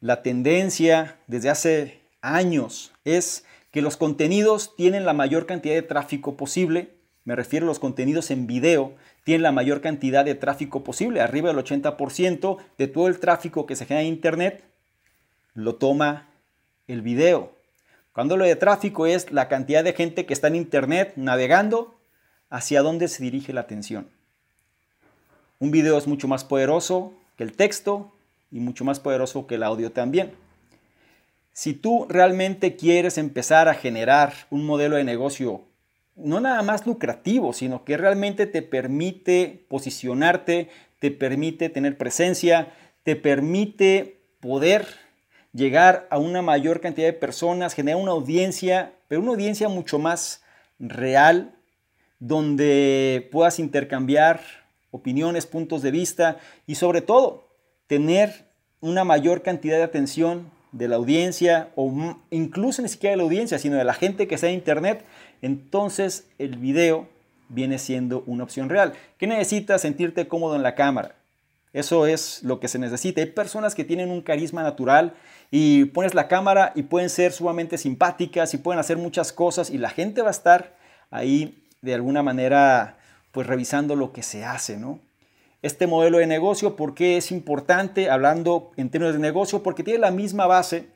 la 0.00 0.22
tendencia 0.24 1.20
desde 1.28 1.48
hace 1.48 2.00
años 2.22 2.92
es 3.04 3.44
que 3.70 3.80
los 3.80 3.96
contenidos 3.96 4.74
tienen 4.74 5.06
la 5.06 5.12
mayor 5.12 5.46
cantidad 5.46 5.76
de 5.76 5.82
tráfico 5.82 6.36
posible. 6.36 6.90
Me 7.22 7.36
refiero 7.36 7.66
a 7.66 7.68
los 7.68 7.78
contenidos 7.78 8.32
en 8.32 8.48
video, 8.48 8.96
tienen 9.28 9.42
la 9.42 9.52
mayor 9.52 9.82
cantidad 9.82 10.24
de 10.24 10.34
tráfico 10.34 10.82
posible. 10.82 11.20
Arriba 11.20 11.52
del 11.52 11.62
80% 11.62 12.56
de 12.78 12.88
todo 12.88 13.08
el 13.08 13.20
tráfico 13.20 13.66
que 13.66 13.76
se 13.76 13.84
genera 13.84 14.00
en 14.00 14.14
Internet 14.14 14.64
lo 15.52 15.74
toma 15.74 16.30
el 16.86 17.02
video. 17.02 17.52
Cuando 18.14 18.38
lo 18.38 18.46
de 18.46 18.56
tráfico 18.56 19.04
es 19.04 19.30
la 19.30 19.46
cantidad 19.48 19.84
de 19.84 19.92
gente 19.92 20.24
que 20.24 20.32
está 20.32 20.48
en 20.48 20.54
Internet 20.54 21.12
navegando, 21.16 22.00
hacia 22.48 22.80
dónde 22.80 23.06
se 23.06 23.22
dirige 23.22 23.52
la 23.52 23.60
atención. 23.60 24.08
Un 25.58 25.72
video 25.72 25.98
es 25.98 26.06
mucho 26.06 26.26
más 26.26 26.44
poderoso 26.44 27.12
que 27.36 27.44
el 27.44 27.52
texto 27.52 28.10
y 28.50 28.60
mucho 28.60 28.86
más 28.86 28.98
poderoso 28.98 29.46
que 29.46 29.56
el 29.56 29.62
audio 29.62 29.92
también. 29.92 30.32
Si 31.52 31.74
tú 31.74 32.06
realmente 32.08 32.76
quieres 32.76 33.18
empezar 33.18 33.68
a 33.68 33.74
generar 33.74 34.32
un 34.48 34.64
modelo 34.64 34.96
de 34.96 35.04
negocio 35.04 35.67
no 36.18 36.40
nada 36.40 36.62
más 36.62 36.86
lucrativo, 36.86 37.52
sino 37.52 37.84
que 37.84 37.96
realmente 37.96 38.46
te 38.46 38.62
permite 38.62 39.64
posicionarte, 39.68 40.68
te 40.98 41.10
permite 41.10 41.68
tener 41.68 41.96
presencia, 41.96 42.72
te 43.04 43.16
permite 43.16 44.20
poder 44.40 44.86
llegar 45.52 46.06
a 46.10 46.18
una 46.18 46.42
mayor 46.42 46.80
cantidad 46.80 47.06
de 47.06 47.12
personas, 47.12 47.74
generar 47.74 48.00
una 48.00 48.12
audiencia, 48.12 48.92
pero 49.08 49.20
una 49.20 49.30
audiencia 49.30 49.68
mucho 49.68 49.98
más 49.98 50.42
real, 50.78 51.54
donde 52.18 53.28
puedas 53.32 53.58
intercambiar 53.58 54.40
opiniones, 54.90 55.46
puntos 55.46 55.82
de 55.82 55.90
vista 55.90 56.38
y 56.66 56.74
sobre 56.74 57.00
todo 57.00 57.48
tener 57.86 58.46
una 58.80 59.04
mayor 59.04 59.42
cantidad 59.42 59.76
de 59.76 59.84
atención 59.84 60.50
de 60.72 60.88
la 60.88 60.96
audiencia 60.96 61.70
o 61.76 62.16
incluso 62.30 62.82
ni 62.82 62.88
siquiera 62.88 63.12
de 63.12 63.16
la 63.18 63.22
audiencia, 63.22 63.58
sino 63.58 63.76
de 63.76 63.84
la 63.84 63.94
gente 63.94 64.28
que 64.28 64.34
está 64.34 64.48
en 64.48 64.54
internet, 64.54 65.04
entonces 65.42 66.26
el 66.38 66.56
video 66.56 67.08
viene 67.48 67.78
siendo 67.78 68.22
una 68.26 68.44
opción 68.44 68.68
real. 68.68 68.92
¿Qué 69.18 69.26
necesitas? 69.26 69.82
Sentirte 69.82 70.28
cómodo 70.28 70.56
en 70.56 70.62
la 70.62 70.74
cámara. 70.74 71.14
Eso 71.72 72.06
es 72.06 72.42
lo 72.42 72.60
que 72.60 72.68
se 72.68 72.78
necesita. 72.78 73.20
Hay 73.20 73.28
personas 73.28 73.74
que 73.74 73.84
tienen 73.84 74.10
un 74.10 74.22
carisma 74.22 74.62
natural 74.62 75.14
y 75.50 75.86
pones 75.86 76.14
la 76.14 76.28
cámara 76.28 76.72
y 76.74 76.82
pueden 76.82 77.10
ser 77.10 77.32
sumamente 77.32 77.78
simpáticas 77.78 78.54
y 78.54 78.58
pueden 78.58 78.80
hacer 78.80 78.96
muchas 78.96 79.32
cosas 79.32 79.70
y 79.70 79.78
la 79.78 79.90
gente 79.90 80.22
va 80.22 80.28
a 80.28 80.32
estar 80.32 80.76
ahí 81.10 81.64
de 81.82 81.94
alguna 81.94 82.22
manera 82.22 82.98
pues 83.32 83.46
revisando 83.46 83.96
lo 83.96 84.12
que 84.12 84.22
se 84.22 84.44
hace, 84.44 84.76
¿no? 84.76 85.00
Este 85.60 85.86
modelo 85.86 86.18
de 86.18 86.26
negocio, 86.26 86.76
¿por 86.76 86.94
qué 86.94 87.16
es 87.16 87.32
importante? 87.32 88.10
Hablando 88.10 88.70
en 88.76 88.90
términos 88.90 89.14
de 89.14 89.20
negocio, 89.20 89.62
porque 89.62 89.82
tiene 89.82 89.98
la 89.98 90.10
misma 90.10 90.46
base 90.46 90.86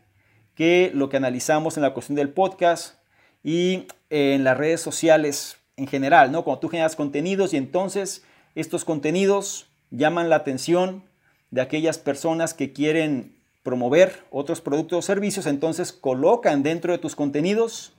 que 0.55 0.91
lo 0.95 1.09
que 1.09 1.17
analizamos 1.17 1.77
en 1.77 1.83
la 1.83 1.93
cuestión 1.93 2.17
del 2.17 2.31
podcast 2.31 2.97
y 3.43 3.89
en 4.13 4.45
las 4.45 4.59
redes 4.59 4.83
sociales 4.83 5.57
en 5.77 5.87
general, 5.87 6.31
¿no? 6.31 6.45
Cuando 6.45 6.61
tú 6.61 6.69
generas 6.69 6.97
contenidos 6.97 7.55
y 7.55 7.57
entonces 7.57 8.25
estos 8.55 8.85
contenidos 8.85 9.69
llaman 9.91 10.29
la 10.29 10.37
atención 10.37 11.03
de 11.51 11.63
aquellas 11.63 11.97
personas 11.97 12.53
que 12.53 12.75
quieren 12.75 13.35
promover 13.63 14.25
otros 14.31 14.61
productos 14.61 14.99
o 14.99 15.03
servicios, 15.03 15.47
entonces 15.47 15.93
colocan 15.93 16.63
dentro 16.63 16.93
de 16.93 16.99
tus 16.99 17.17
contenidos 17.17 17.95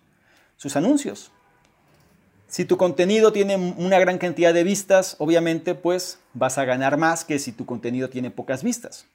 sus 0.56 0.76
anuncios. 0.76 1.32
Si 2.48 2.64
tu 2.66 2.78
contenido 2.78 3.34
tiene 3.34 3.56
una 3.56 3.98
gran 3.98 4.20
cantidad 4.20 4.54
de 4.54 4.64
vistas, 4.64 5.16
obviamente 5.18 5.74
pues 5.74 6.20
vas 6.36 6.60
a 6.60 6.66
ganar 6.66 6.98
más 6.98 7.26
que 7.26 7.40
si 7.40 7.52
tu 7.52 7.66
contenido 7.66 8.12
tiene 8.12 8.30
pocas 8.30 8.62
vistas. 8.62 9.08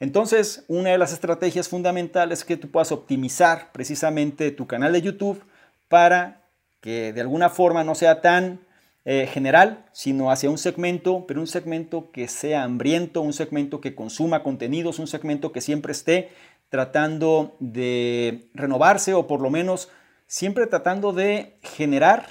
Entonces, 0.00 0.64
una 0.66 0.90
de 0.90 0.98
las 0.98 1.12
estrategias 1.12 1.68
fundamentales 1.68 2.40
es 2.40 2.44
que 2.44 2.56
tú 2.56 2.72
puedas 2.72 2.90
optimizar 2.90 3.70
precisamente 3.70 4.50
tu 4.50 4.66
canal 4.66 4.92
de 4.92 5.02
YouTube 5.02 5.40
para 5.88 6.42
que 6.80 7.12
de 7.12 7.20
alguna 7.20 7.50
forma 7.50 7.84
no 7.84 7.94
sea 7.94 8.20
tan 8.20 8.60
eh, 9.06 9.28
general, 9.30 9.84
sino 9.92 10.30
hacia 10.30 10.48
un 10.48 10.56
segmento, 10.56 11.26
pero 11.26 11.40
un 11.40 11.46
segmento 11.46 12.10
que 12.10 12.26
sea 12.26 12.62
hambriento, 12.62 13.20
un 13.20 13.34
segmento 13.34 13.80
que 13.80 13.94
consuma 13.94 14.42
contenidos, 14.42 14.98
un 14.98 15.06
segmento 15.06 15.52
que 15.52 15.60
siempre 15.60 15.92
esté 15.92 16.30
tratando 16.70 17.56
de 17.60 18.48
renovarse 18.54 19.12
o 19.14 19.26
por 19.26 19.40
lo 19.40 19.50
menos 19.50 19.90
siempre 20.26 20.66
tratando 20.66 21.12
de 21.12 21.58
generar 21.62 22.26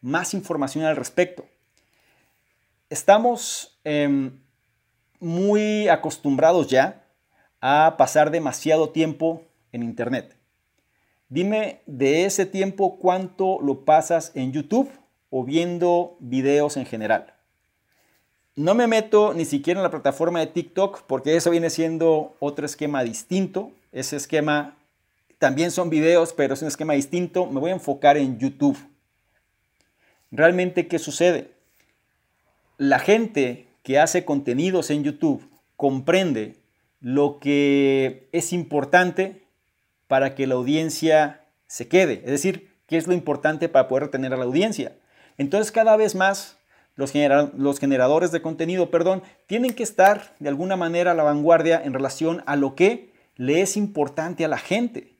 más 0.00 0.32
información 0.32 0.84
al 0.84 0.96
respecto. 0.96 1.44
Estamos 2.88 3.78
em, 3.84 4.40
muy 5.20 5.88
acostumbrados 5.88 6.68
ya 6.68 7.04
a 7.60 7.94
pasar 7.98 8.30
demasiado 8.30 8.88
tiempo 8.88 9.42
en 9.70 9.82
Internet. 9.82 10.39
Dime 11.30 11.80
de 11.86 12.24
ese 12.24 12.44
tiempo 12.44 12.98
cuánto 12.98 13.60
lo 13.60 13.84
pasas 13.84 14.32
en 14.34 14.50
YouTube 14.50 14.90
o 15.30 15.44
viendo 15.44 16.16
videos 16.18 16.76
en 16.76 16.86
general. 16.86 17.34
No 18.56 18.74
me 18.74 18.88
meto 18.88 19.32
ni 19.32 19.44
siquiera 19.44 19.78
en 19.78 19.84
la 19.84 19.92
plataforma 19.92 20.40
de 20.40 20.48
TikTok 20.48 21.02
porque 21.06 21.36
eso 21.36 21.52
viene 21.52 21.70
siendo 21.70 22.34
otro 22.40 22.66
esquema 22.66 23.04
distinto. 23.04 23.70
Ese 23.92 24.16
esquema 24.16 24.76
también 25.38 25.70
son 25.70 25.88
videos, 25.88 26.32
pero 26.32 26.54
es 26.54 26.62
un 26.62 26.68
esquema 26.68 26.94
distinto. 26.94 27.46
Me 27.46 27.60
voy 27.60 27.70
a 27.70 27.74
enfocar 27.74 28.16
en 28.16 28.40
YouTube. 28.40 28.76
Realmente, 30.32 30.88
¿qué 30.88 30.98
sucede? 30.98 31.52
La 32.76 32.98
gente 32.98 33.68
que 33.84 34.00
hace 34.00 34.24
contenidos 34.24 34.90
en 34.90 35.04
YouTube 35.04 35.48
comprende 35.76 36.56
lo 37.00 37.38
que 37.38 38.28
es 38.32 38.52
importante 38.52 39.44
para 40.10 40.34
que 40.34 40.48
la 40.48 40.56
audiencia 40.56 41.44
se 41.68 41.86
quede. 41.86 42.22
Es 42.24 42.32
decir, 42.32 42.74
qué 42.88 42.96
es 42.96 43.06
lo 43.06 43.12
importante 43.12 43.68
para 43.68 43.86
poder 43.86 44.06
retener 44.06 44.34
a 44.34 44.36
la 44.36 44.42
audiencia. 44.42 44.96
Entonces 45.38 45.70
cada 45.70 45.96
vez 45.96 46.16
más 46.16 46.58
los, 46.96 47.12
generadores 47.12 48.32
de 48.32 48.42
contenido, 48.42 48.90
perdón, 48.90 49.22
tienen 49.46 49.72
que 49.72 49.84
estar 49.84 50.34
de 50.40 50.48
alguna 50.48 50.74
manera 50.74 51.12
a 51.12 51.14
la 51.14 51.22
vanguardia 51.22 51.80
en 51.80 51.92
relación 51.92 52.42
a 52.46 52.56
lo 52.56 52.74
que 52.74 53.12
le 53.36 53.60
es 53.60 53.76
importante 53.76 54.44
a 54.44 54.48
la 54.48 54.58
gente. 54.58 55.14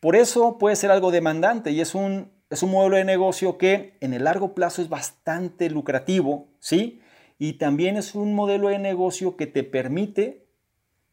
Por 0.00 0.16
eso 0.16 0.58
puede 0.58 0.74
ser 0.74 0.90
algo 0.90 1.12
demandante 1.12 1.70
y 1.70 1.80
es 1.80 1.94
un, 1.94 2.32
es 2.50 2.64
un 2.64 2.72
modelo 2.72 2.96
de 2.96 3.04
negocio 3.04 3.58
que 3.58 3.96
en 4.00 4.12
el 4.12 4.24
largo 4.24 4.56
plazo 4.56 4.82
es 4.82 4.88
bastante 4.88 5.70
lucrativo, 5.70 6.48
¿sí? 6.58 7.00
Y 7.38 7.52
también 7.52 7.96
es 7.96 8.16
un 8.16 8.34
modelo 8.34 8.70
de 8.70 8.80
negocio 8.80 9.36
que 9.36 9.46
te 9.46 9.62
permite 9.62 10.48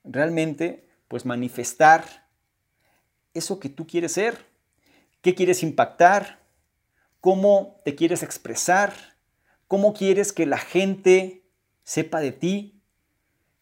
realmente 0.04 0.88
pues 1.08 1.28
manifestar 1.28 2.25
eso 3.36 3.60
que 3.60 3.70
tú 3.70 3.86
quieres 3.86 4.14
ser, 4.14 4.48
qué 5.22 5.36
quieres 5.36 5.62
impactar, 5.62 6.40
cómo 7.22 7.78
te 7.86 7.96
quieres 7.96 8.24
expresar, 8.24 8.94
cómo 9.68 9.94
quieres 9.94 10.34
que 10.34 10.46
la 10.46 10.58
gente 10.58 11.44
sepa 11.84 12.20
de 12.20 12.32
ti, 12.32 12.82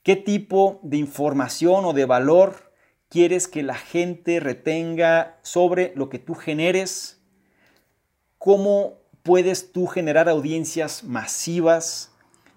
qué 0.03 0.15
tipo 0.15 0.79
de 0.83 0.97
información 0.97 1.85
o 1.85 1.93
de 1.93 2.05
valor 2.05 2.71
quieres 3.09 3.47
que 3.47 3.63
la 3.63 3.75
gente 3.75 4.39
retenga 4.39 5.37
sobre 5.43 5.93
lo 5.95 6.09
que 6.09 6.19
tú 6.19 6.33
generes, 6.33 7.21
cómo 8.37 8.97
puedes 9.21 9.71
tú 9.71 9.87
generar 9.87 10.29
audiencias 10.29 11.03
masivas 11.03 12.11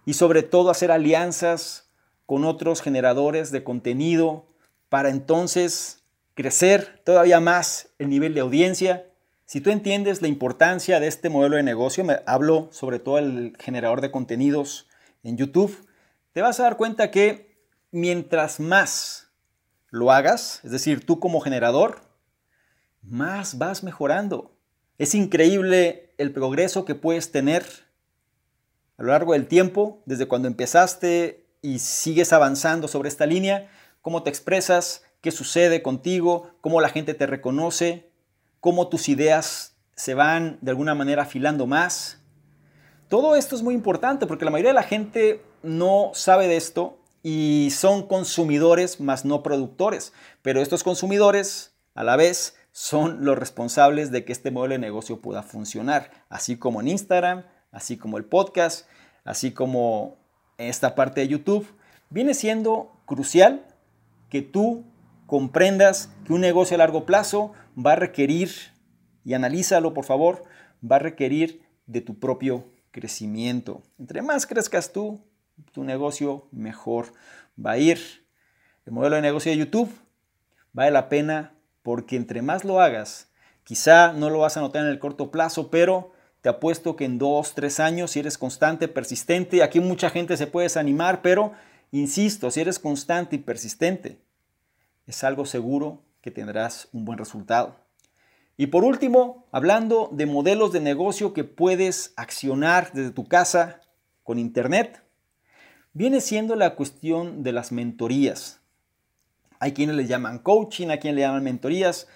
y 0.05 0.15
sobre 0.15 0.43
todo 0.43 0.71
hacer 0.71 0.91
alianzas 0.91 1.91
con 2.27 2.45
otros 2.45 2.83
generadores 2.83 3.53
de 3.53 3.63
contenido 3.63 4.47
para 4.89 5.11
entonces 5.11 5.96
crecer 6.37 7.01
todavía 7.03 7.41
más 7.41 7.89
el 7.99 8.11
nivel 8.11 8.35
de 8.35 8.41
audiencia. 8.41 9.07
Si 9.47 9.63
tú 9.63 9.71
entiendes 9.71 10.21
la 10.21 10.29
importancia 10.29 11.01
de 11.01 11.09
este 11.09 11.31
modelo 11.31 11.57
de 11.57 11.63
negocio, 11.63 12.05
me 12.05 12.21
hablo 12.27 12.69
sobre 12.73 12.99
todo 12.99 13.19
el 13.19 13.57
generador 13.59 14.03
de 14.03 14.11
contenidos 14.11 14.87
en 15.25 15.39
YouTube, 15.39 15.89
te 16.33 16.43
vas 16.43 16.61
a 16.61 16.65
dar 16.65 16.77
cuenta 16.77 17.11
que 17.11 17.59
mientras 17.91 18.61
más 18.61 19.31
lo 19.89 20.13
hagas, 20.13 20.61
es 20.63 20.71
decir, 20.71 21.07
tú 21.07 21.19
como 21.21 21.41
generador, 21.41 22.03
más 23.01 23.57
vas 23.57 23.83
mejorando. 23.83 24.55
Es 24.99 25.15
increíble 25.15 26.13
el 26.19 26.33
progreso 26.33 26.85
que 26.85 26.95
puedes 26.95 27.33
tener 27.33 27.65
a 28.99 29.03
lo 29.03 29.13
largo 29.13 29.33
del 29.33 29.47
tiempo, 29.47 30.03
desde 30.05 30.29
cuando 30.29 30.49
empezaste 30.49 31.47
y 31.63 31.79
sigues 31.79 32.35
avanzando 32.35 32.89
sobre 32.89 33.09
esta 33.09 33.25
línea, 33.25 33.71
cómo 34.03 34.23
te 34.23 34.29
expresas, 34.29 35.06
qué 35.27 35.33
sucede 35.33 35.83
contigo, 35.83 36.53
cómo 36.61 36.81
la 36.81 36.89
gente 36.89 37.13
te 37.13 37.27
reconoce, 37.27 38.13
cómo 38.61 38.87
tus 38.87 39.09
ideas 39.09 39.77
se 39.97 40.15
van 40.15 40.57
de 40.61 40.71
alguna 40.71 40.95
manera 40.95 41.25
afilando 41.25 41.67
más. 41.67 42.23
Todo 43.09 43.35
esto 43.35 43.57
es 43.57 43.63
muy 43.65 43.75
importante 43.75 44.29
porque 44.29 44.45
la 44.45 44.53
mayoría 44.53 44.71
de 44.71 44.77
la 44.77 44.85
gente 44.85 45.43
no 45.65 46.13
sabe 46.15 46.47
de 46.47 46.57
esto 46.57 47.01
y 47.25 47.71
son 47.73 48.07
consumidores 48.07 49.01
más 49.01 49.25
no 49.25 49.43
productores, 49.43 50.13
pero 50.43 50.63
estos 50.63 50.85
consumidores 50.85 51.75
a 51.97 52.05
la 52.05 52.15
vez 52.15 52.55
son 52.71 53.25
los 53.25 53.37
responsables 53.37 54.13
de 54.13 54.25
que 54.25 54.33
este 54.33 54.53
modelo 54.53 54.75
de 54.75 54.79
negocio 54.79 55.21
pueda 55.21 55.43
funcionar, 55.43 56.13
así 56.29 56.57
como 56.57 56.81
en 56.81 56.87
Instagram, 56.87 57.47
así 57.73 57.97
como 57.97 58.17
el 58.17 58.27
podcast, 58.27 58.87
así 59.25 59.51
como 59.51 60.19
esta 60.57 60.95
parte 60.95 61.23
de 61.23 61.27
YouTube, 61.27 61.67
viene 62.11 62.33
siendo 62.33 62.93
crucial 63.07 63.67
que 64.31 64.43
tú 64.43 64.85
comprendas 65.27 66.11
que 66.25 66.33
un 66.33 66.41
negocio 66.41 66.77
a 66.77 66.79
largo 66.79 67.05
plazo 67.05 67.53
va 67.77 67.93
a 67.93 67.97
requerir, 67.97 68.51
y 69.25 69.35
analízalo 69.35 69.93
por 69.93 70.05
favor, 70.05 70.45
va 70.81 70.97
a 70.97 71.01
requerir 71.01 71.63
de 71.87 72.01
tu 72.01 72.19
propio 72.19 72.67
crecimiento. 72.91 73.83
Entre 73.99 74.23
más 74.23 74.47
crezcas 74.47 74.93
tú, 74.93 75.21
tu 75.73 75.85
negocio 75.85 76.49
mejor 76.53 77.13
va 77.59 77.73
a 77.73 77.79
ir. 77.79 77.99
El 78.85 78.93
modelo 78.93 79.17
de 79.17 79.23
negocio 79.23 79.51
de 79.51 79.59
YouTube 79.59 79.91
vale 80.73 80.91
la 80.91 81.09
pena 81.09 81.55
porque 81.83 82.17
entre 82.17 82.43
más 82.43 82.65
lo 82.65 82.81
hagas, 82.81 83.31
quizá 83.65 84.13
no 84.13 84.31
lo 84.31 84.41
vas 84.41 84.57
a 84.57 84.61
notar 84.61 84.83
en 84.83 84.89
el 84.91 84.99
corto 84.99 85.31
plazo, 85.31 85.71
pero 85.71 86.13
te 86.41 86.49
apuesto 86.49 86.97
que 86.97 87.05
en 87.05 87.19
dos, 87.19 87.55
tres 87.55 87.81
años, 87.81 88.13
si 88.13 88.21
eres 88.21 88.39
constante, 88.39 88.89
persistente, 88.89 89.63
aquí 89.63 89.81
mucha 89.81 90.11
gente 90.11 90.37
se 90.37 90.47
puede 90.47 90.67
desanimar, 90.67 91.23
pero 91.23 91.53
insisto, 91.91 92.51
si 92.51 92.61
eres 92.61 92.79
constante 92.79 93.37
y 93.37 93.41
persistente, 93.41 94.21
es 95.07 95.25
algo 95.25 95.47
seguro 95.47 96.03
que 96.21 96.31
tendrás 96.31 96.89
un 96.93 97.05
buen 97.05 97.19
resultado. 97.19 97.77
Y 98.57 98.69
por 98.69 98.85
último, 98.85 99.47
hablando 99.53 100.09
de 100.13 100.27
modelos 100.27 100.73
de 100.73 100.81
negocio 100.81 101.33
que 101.33 101.45
puedes 101.45 102.15
accionar 102.17 102.93
desde 102.93 103.11
tu 103.11 103.29
casa 103.29 103.81
con 104.23 104.39
Internet, 104.39 105.03
viene 105.93 106.21
siendo 106.21 106.57
la 106.57 106.75
cuestión 106.75 107.43
de 107.43 107.53
las 107.53 107.71
mentorías. 107.71 108.61
Hay 109.59 109.73
quienes 109.73 109.97
le 109.97 110.07
llaman 110.07 110.39
coaching, 110.39 110.89
hay 110.89 110.99
quienes 110.99 111.17
le 111.17 111.23
llaman 111.23 111.45
mentorías. 111.45 112.09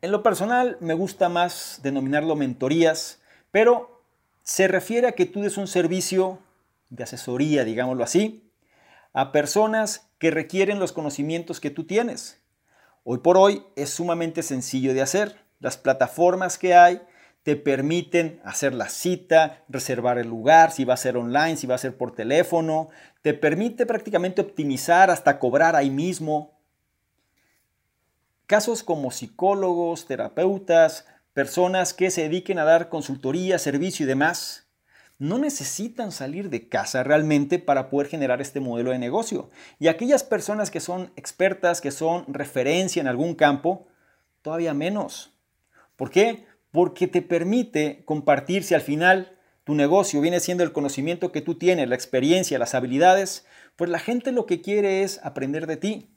En 0.00 0.10
lo 0.10 0.22
personal 0.22 0.76
me 0.80 0.94
gusta 0.94 1.28
más 1.28 1.80
denominarlo 1.82 2.36
mentorías 2.36 3.22
pero 3.52 4.02
se 4.42 4.66
refiere 4.66 5.06
a 5.06 5.12
que 5.12 5.26
tú 5.26 5.42
des 5.42 5.56
un 5.56 5.68
servicio 5.68 6.40
de 6.90 7.04
asesoría, 7.04 7.62
digámoslo 7.64 8.02
así, 8.02 8.50
a 9.12 9.30
personas 9.30 10.10
que 10.22 10.30
requieren 10.30 10.78
los 10.78 10.92
conocimientos 10.92 11.58
que 11.58 11.70
tú 11.70 11.82
tienes. 11.82 12.40
Hoy 13.02 13.18
por 13.18 13.36
hoy 13.36 13.64
es 13.74 13.90
sumamente 13.90 14.44
sencillo 14.44 14.94
de 14.94 15.02
hacer. 15.02 15.44
Las 15.58 15.76
plataformas 15.76 16.58
que 16.58 16.76
hay 16.76 17.02
te 17.42 17.56
permiten 17.56 18.40
hacer 18.44 18.72
la 18.72 18.88
cita, 18.88 19.64
reservar 19.68 20.18
el 20.18 20.28
lugar, 20.28 20.70
si 20.70 20.84
va 20.84 20.94
a 20.94 20.96
ser 20.96 21.16
online, 21.16 21.56
si 21.56 21.66
va 21.66 21.74
a 21.74 21.78
ser 21.78 21.96
por 21.96 22.14
teléfono, 22.14 22.88
te 23.22 23.34
permite 23.34 23.84
prácticamente 23.84 24.42
optimizar 24.42 25.10
hasta 25.10 25.40
cobrar 25.40 25.74
ahí 25.74 25.90
mismo. 25.90 26.56
Casos 28.46 28.84
como 28.84 29.10
psicólogos, 29.10 30.06
terapeutas, 30.06 31.04
personas 31.32 31.94
que 31.94 32.12
se 32.12 32.22
dediquen 32.22 32.60
a 32.60 32.64
dar 32.64 32.90
consultoría, 32.90 33.58
servicio 33.58 34.04
y 34.04 34.08
demás, 34.08 34.61
no 35.22 35.38
necesitan 35.38 36.10
salir 36.10 36.50
de 36.50 36.68
casa 36.68 37.04
realmente 37.04 37.60
para 37.60 37.88
poder 37.88 38.08
generar 38.08 38.40
este 38.40 38.58
modelo 38.58 38.90
de 38.90 38.98
negocio. 38.98 39.50
Y 39.78 39.86
aquellas 39.86 40.24
personas 40.24 40.72
que 40.72 40.80
son 40.80 41.12
expertas, 41.14 41.80
que 41.80 41.92
son 41.92 42.24
referencia 42.26 43.00
en 43.00 43.06
algún 43.06 43.36
campo, 43.36 43.86
todavía 44.42 44.74
menos. 44.74 45.32
¿Por 45.94 46.10
qué? 46.10 46.44
Porque 46.72 47.06
te 47.06 47.22
permite 47.22 48.02
compartir 48.04 48.64
si 48.64 48.74
al 48.74 48.80
final 48.80 49.38
tu 49.62 49.76
negocio 49.76 50.20
viene 50.20 50.40
siendo 50.40 50.64
el 50.64 50.72
conocimiento 50.72 51.30
que 51.30 51.40
tú 51.40 51.54
tienes, 51.54 51.88
la 51.88 51.94
experiencia, 51.94 52.58
las 52.58 52.74
habilidades, 52.74 53.46
pues 53.76 53.90
la 53.90 54.00
gente 54.00 54.32
lo 54.32 54.44
que 54.44 54.60
quiere 54.60 55.04
es 55.04 55.20
aprender 55.22 55.68
de 55.68 55.76
ti. 55.76 56.10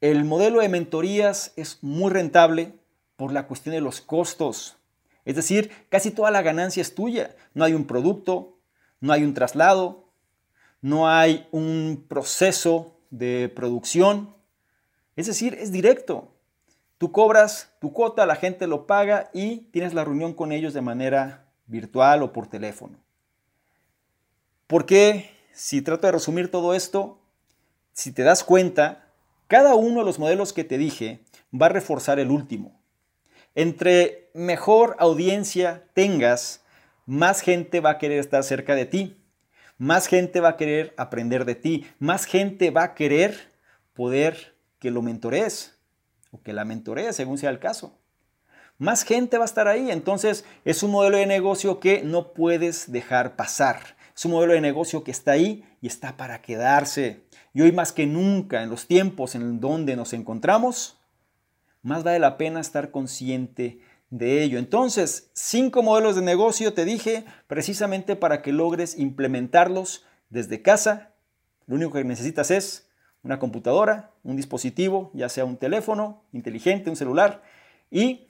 El 0.00 0.24
modelo 0.24 0.62
de 0.62 0.70
mentorías 0.70 1.52
es 1.56 1.82
muy 1.82 2.10
rentable, 2.10 2.72
por 3.16 3.30
la 3.30 3.46
cuestión 3.46 3.74
de 3.74 3.82
los 3.82 4.00
costos. 4.00 4.78
Es 5.24 5.36
decir, 5.36 5.70
casi 5.88 6.10
toda 6.10 6.30
la 6.30 6.42
ganancia 6.42 6.80
es 6.80 6.94
tuya. 6.94 7.36
No 7.54 7.64
hay 7.64 7.74
un 7.74 7.86
producto, 7.86 8.58
no 9.00 9.12
hay 9.12 9.24
un 9.24 9.34
traslado, 9.34 10.10
no 10.80 11.08
hay 11.08 11.46
un 11.50 12.04
proceso 12.08 12.96
de 13.10 13.52
producción. 13.54 14.34
Es 15.16 15.26
decir, 15.26 15.54
es 15.54 15.72
directo. 15.72 16.34
Tú 16.98 17.12
cobras 17.12 17.72
tu 17.80 17.92
cuota, 17.92 18.26
la 18.26 18.36
gente 18.36 18.66
lo 18.66 18.86
paga 18.86 19.30
y 19.32 19.68
tienes 19.72 19.94
la 19.94 20.04
reunión 20.04 20.34
con 20.34 20.52
ellos 20.52 20.74
de 20.74 20.82
manera 20.82 21.46
virtual 21.66 22.22
o 22.22 22.32
por 22.32 22.46
teléfono. 22.46 22.98
¿Por 24.66 24.86
qué? 24.86 25.30
Si 25.52 25.82
trato 25.82 26.06
de 26.06 26.12
resumir 26.12 26.50
todo 26.50 26.74
esto, 26.74 27.18
si 27.92 28.12
te 28.12 28.22
das 28.22 28.44
cuenta, 28.44 29.08
cada 29.48 29.74
uno 29.74 30.00
de 30.00 30.06
los 30.06 30.18
modelos 30.18 30.52
que 30.52 30.64
te 30.64 30.78
dije 30.78 31.24
va 31.52 31.66
a 31.66 31.70
reforzar 31.70 32.18
el 32.18 32.30
último. 32.30 32.79
Entre 33.60 34.30
mejor 34.32 34.96
audiencia 34.98 35.84
tengas, 35.92 36.64
más 37.04 37.42
gente 37.42 37.80
va 37.80 37.90
a 37.90 37.98
querer 37.98 38.18
estar 38.18 38.42
cerca 38.42 38.74
de 38.74 38.86
ti, 38.86 39.18
más 39.76 40.06
gente 40.06 40.40
va 40.40 40.48
a 40.48 40.56
querer 40.56 40.94
aprender 40.96 41.44
de 41.44 41.56
ti, 41.56 41.86
más 41.98 42.24
gente 42.24 42.70
va 42.70 42.84
a 42.84 42.94
querer 42.94 43.50
poder 43.92 44.56
que 44.78 44.90
lo 44.90 45.02
mentores 45.02 45.78
o 46.30 46.40
que 46.40 46.54
la 46.54 46.64
mentorees, 46.64 47.14
según 47.14 47.36
sea 47.36 47.50
el 47.50 47.58
caso. 47.58 47.98
Más 48.78 49.02
gente 49.02 49.36
va 49.36 49.44
a 49.44 49.52
estar 49.52 49.68
ahí, 49.68 49.90
entonces 49.90 50.46
es 50.64 50.82
un 50.82 50.92
modelo 50.92 51.18
de 51.18 51.26
negocio 51.26 51.80
que 51.80 52.02
no 52.02 52.32
puedes 52.32 52.90
dejar 52.90 53.36
pasar. 53.36 53.94
Es 54.16 54.24
un 54.24 54.32
modelo 54.32 54.54
de 54.54 54.62
negocio 54.62 55.04
que 55.04 55.10
está 55.10 55.32
ahí 55.32 55.66
y 55.82 55.86
está 55.86 56.16
para 56.16 56.40
quedarse. 56.40 57.24
Y 57.52 57.60
hoy 57.60 57.72
más 57.72 57.92
que 57.92 58.06
nunca, 58.06 58.62
en 58.62 58.70
los 58.70 58.86
tiempos 58.86 59.34
en 59.34 59.60
donde 59.60 59.96
nos 59.96 60.14
encontramos, 60.14 60.96
más 61.82 62.04
vale 62.04 62.18
la 62.18 62.36
pena 62.36 62.60
estar 62.60 62.90
consciente 62.90 63.80
de 64.10 64.42
ello. 64.42 64.58
Entonces, 64.58 65.30
cinco 65.34 65.82
modelos 65.82 66.16
de 66.16 66.22
negocio 66.22 66.74
te 66.74 66.84
dije 66.84 67.24
precisamente 67.46 68.16
para 68.16 68.42
que 68.42 68.52
logres 68.52 68.98
implementarlos 68.98 70.04
desde 70.28 70.62
casa. 70.62 71.12
Lo 71.66 71.76
único 71.76 71.92
que 71.92 72.04
necesitas 72.04 72.50
es 72.50 72.88
una 73.22 73.38
computadora, 73.38 74.10
un 74.24 74.36
dispositivo, 74.36 75.10
ya 75.14 75.28
sea 75.28 75.44
un 75.44 75.56
teléfono 75.56 76.22
inteligente, 76.32 76.90
un 76.90 76.96
celular 76.96 77.42
y 77.90 78.28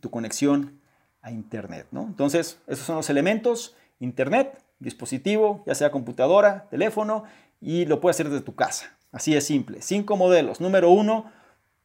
tu 0.00 0.10
conexión 0.10 0.80
a 1.22 1.30
Internet. 1.30 1.86
¿no? 1.90 2.02
Entonces, 2.02 2.60
esos 2.66 2.86
son 2.86 2.96
los 2.96 3.10
elementos, 3.10 3.76
Internet, 4.00 4.62
dispositivo, 4.78 5.64
ya 5.66 5.74
sea 5.74 5.90
computadora, 5.90 6.68
teléfono, 6.70 7.24
y 7.60 7.86
lo 7.86 8.00
puedes 8.00 8.16
hacer 8.16 8.30
desde 8.30 8.44
tu 8.44 8.54
casa. 8.54 8.96
Así 9.10 9.34
de 9.34 9.40
simple. 9.40 9.82
Cinco 9.82 10.16
modelos. 10.16 10.60
Número 10.60 10.90
uno, 10.90 11.32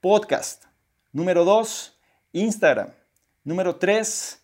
podcast. 0.01 0.65
Número 1.13 1.45
dos, 1.45 1.95
Instagram. 2.31 2.89
Número 3.43 3.75
tres, 3.75 4.43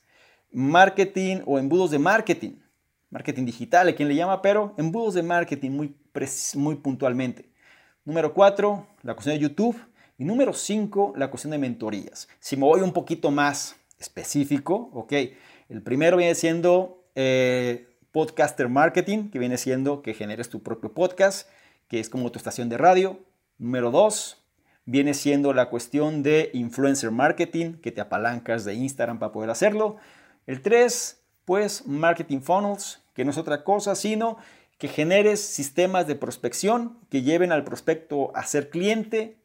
marketing 0.52 1.42
o 1.48 1.58
embudos 1.58 1.90
de 1.90 1.98
marketing. 1.98 2.60
Marketing 3.10 3.44
digital, 3.44 3.88
a 3.88 3.96
quien 3.96 4.08
le 4.08 4.14
llama, 4.14 4.44
pero 4.44 4.76
embudos 4.78 5.16
de 5.16 5.24
marketing 5.24 5.72
muy, 5.72 5.96
muy 6.54 6.76
puntualmente. 6.76 7.50
Número 8.06 8.36
cuatro, 8.36 8.86
la 9.02 9.16
cuestión 9.16 9.36
de 9.36 9.42
YouTube. 9.42 9.76
Y 10.20 10.26
número 10.26 10.54
cinco, 10.54 11.12
la 11.16 11.32
cuestión 11.32 11.52
de 11.52 11.58
mentorías. 11.58 12.28
Si 12.40 12.56
me 12.56 12.66
voy 12.66 12.82
un 12.82 12.94
poquito 12.94 13.32
más 13.32 13.76
específico, 13.98 14.92
ok. 14.94 15.14
El 15.70 15.82
primero 15.82 16.18
viene 16.18 16.36
siendo 16.36 17.04
eh, 17.16 17.88
podcaster 18.12 18.70
marketing, 18.70 19.32
que 19.32 19.40
viene 19.40 19.58
siendo 19.58 20.04
que 20.04 20.14
generes 20.14 20.50
tu 20.50 20.62
propio 20.62 20.94
podcast, 20.94 21.50
que 21.88 22.00
es 22.00 22.10
como 22.10 22.32
tu 22.32 22.38
estación 22.38 22.70
de 22.70 22.78
radio. 22.78 23.18
Número 23.58 23.90
dos, 23.90 24.39
viene 24.86 25.14
siendo 25.14 25.54
la 25.54 25.70
cuestión 25.70 26.24
de 26.24 26.50
influencer 26.54 27.12
marketing, 27.12 27.74
que 27.76 27.92
te 27.92 28.02
apalancas 28.02 28.66
de 28.66 28.74
Instagram 28.74 29.20
para 29.20 29.32
poder 29.32 29.50
hacerlo. 29.50 29.98
El 30.48 30.62
3, 30.62 31.22
pues 31.46 31.86
marketing 31.88 32.42
funnels, 32.42 33.04
que 33.14 33.26
no 33.26 33.32
es 33.32 33.38
otra 33.38 33.64
cosa, 33.64 33.96
sino 33.96 34.38
que 34.78 34.88
generes 34.88 35.42
sistemas 35.42 36.08
de 36.08 36.16
prospección 36.16 36.98
que 37.10 37.22
lleven 37.22 37.52
al 37.52 37.64
prospecto 37.64 38.32
a 38.36 38.46
ser 38.46 38.70
cliente 38.70 39.38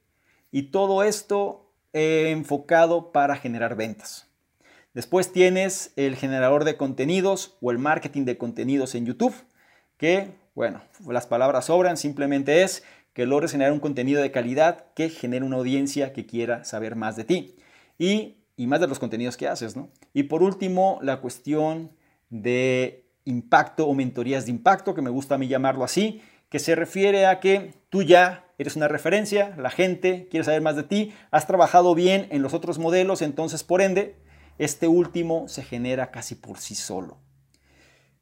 y 0.50 0.70
todo 0.70 1.02
esto 1.02 1.72
enfocado 1.92 3.12
para 3.12 3.36
generar 3.36 3.76
ventas. 3.76 4.28
Después 4.94 5.32
tienes 5.32 5.92
el 5.96 6.14
generador 6.14 6.64
de 6.64 6.76
contenidos 6.76 7.56
o 7.60 7.72
el 7.72 7.78
marketing 7.78 8.24
de 8.24 8.38
contenidos 8.38 8.94
en 8.94 9.06
YouTube, 9.06 9.34
que, 9.96 10.34
bueno, 10.54 10.82
las 11.08 11.26
palabras 11.26 11.66
sobran, 11.66 11.96
simplemente 11.96 12.62
es 12.62 12.84
que 13.14 13.26
logres 13.26 13.52
generar 13.52 13.72
un 13.72 13.80
contenido 13.80 14.20
de 14.20 14.30
calidad 14.30 14.92
que 14.94 15.08
genere 15.08 15.44
una 15.44 15.56
audiencia 15.56 16.12
que 16.12 16.26
quiera 16.26 16.64
saber 16.64 16.94
más 16.96 17.16
de 17.16 17.24
ti. 17.24 17.56
Y 17.98 18.36
y 18.56 18.66
más 18.66 18.80
de 18.80 18.86
los 18.86 18.98
contenidos 18.98 19.36
que 19.36 19.48
haces, 19.48 19.76
¿no? 19.76 19.90
Y 20.12 20.24
por 20.24 20.42
último, 20.42 20.98
la 21.02 21.20
cuestión 21.20 21.90
de 22.30 23.06
impacto 23.24 23.86
o 23.86 23.94
mentorías 23.94 24.46
de 24.46 24.52
impacto, 24.52 24.94
que 24.94 25.02
me 25.02 25.10
gusta 25.10 25.34
a 25.34 25.38
mí 25.38 25.48
llamarlo 25.48 25.84
así, 25.84 26.22
que 26.48 26.58
se 26.58 26.74
refiere 26.74 27.26
a 27.26 27.40
que 27.40 27.74
tú 27.88 28.02
ya 28.02 28.44
eres 28.58 28.76
una 28.76 28.86
referencia, 28.86 29.54
la 29.56 29.70
gente 29.70 30.28
quiere 30.30 30.44
saber 30.44 30.60
más 30.60 30.76
de 30.76 30.84
ti, 30.84 31.12
has 31.30 31.46
trabajado 31.46 31.94
bien 31.94 32.28
en 32.30 32.42
los 32.42 32.54
otros 32.54 32.78
modelos, 32.78 33.22
entonces 33.22 33.64
por 33.64 33.80
ende, 33.80 34.16
este 34.58 34.86
último 34.86 35.48
se 35.48 35.64
genera 35.64 36.12
casi 36.12 36.36
por 36.36 36.58
sí 36.58 36.76
solo. 36.76 37.18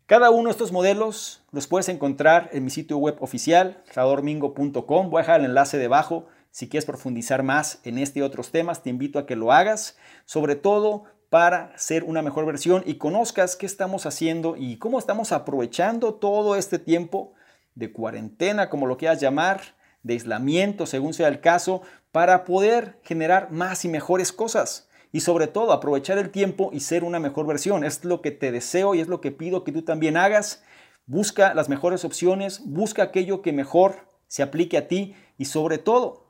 Cada 0.06 0.30
uno 0.30 0.44
de 0.44 0.50
estos 0.50 0.72
modelos 0.72 1.42
los 1.52 1.66
puedes 1.66 1.88
encontrar 1.88 2.50
en 2.52 2.64
mi 2.64 2.70
sitio 2.70 2.98
web 2.98 3.16
oficial, 3.20 3.82
salvadormingo.com. 3.90 5.10
Voy 5.10 5.18
a 5.18 5.22
dejar 5.22 5.40
el 5.40 5.46
enlace 5.46 5.78
debajo 5.78 6.26
si 6.52 6.68
quieres 6.68 6.84
profundizar 6.84 7.42
más 7.42 7.80
en 7.82 7.98
este 7.98 8.20
y 8.20 8.22
otros 8.22 8.50
temas, 8.50 8.82
te 8.82 8.90
invito 8.90 9.18
a 9.18 9.26
que 9.26 9.36
lo 9.36 9.52
hagas, 9.52 9.96
sobre 10.26 10.54
todo 10.54 11.04
para 11.30 11.76
ser 11.78 12.04
una 12.04 12.20
mejor 12.20 12.44
versión 12.44 12.82
y 12.84 12.96
conozcas 12.96 13.56
qué 13.56 13.64
estamos 13.64 14.04
haciendo 14.04 14.54
y 14.56 14.76
cómo 14.76 14.98
estamos 14.98 15.32
aprovechando 15.32 16.12
todo 16.14 16.54
este 16.54 16.78
tiempo 16.78 17.32
de 17.74 17.90
cuarentena, 17.90 18.68
como 18.68 18.86
lo 18.86 18.98
quieras 18.98 19.18
llamar, 19.18 19.62
de 20.02 20.12
aislamiento, 20.12 20.84
según 20.84 21.14
sea 21.14 21.28
el 21.28 21.40
caso, 21.40 21.80
para 22.10 22.44
poder 22.44 22.98
generar 23.02 23.50
más 23.50 23.86
y 23.86 23.88
mejores 23.88 24.30
cosas. 24.30 24.88
Y 25.12 25.20
sobre 25.20 25.46
todo 25.46 25.72
aprovechar 25.72 26.18
el 26.18 26.30
tiempo 26.30 26.70
y 26.72 26.80
ser 26.80 27.04
una 27.04 27.20
mejor 27.20 27.46
versión. 27.46 27.84
Es 27.84 28.04
lo 28.04 28.22
que 28.22 28.30
te 28.30 28.50
deseo 28.50 28.94
y 28.94 29.00
es 29.00 29.08
lo 29.08 29.20
que 29.20 29.30
pido 29.30 29.62
que 29.62 29.72
tú 29.72 29.82
también 29.82 30.16
hagas. 30.16 30.64
Busca 31.06 31.54
las 31.54 31.68
mejores 31.68 32.04
opciones, 32.04 32.62
busca 32.64 33.02
aquello 33.02 33.42
que 33.42 33.52
mejor 33.52 34.08
se 34.26 34.42
aplique 34.42 34.78
a 34.78 34.88
ti 34.88 35.14
y 35.36 35.44
sobre 35.44 35.76
todo 35.76 36.26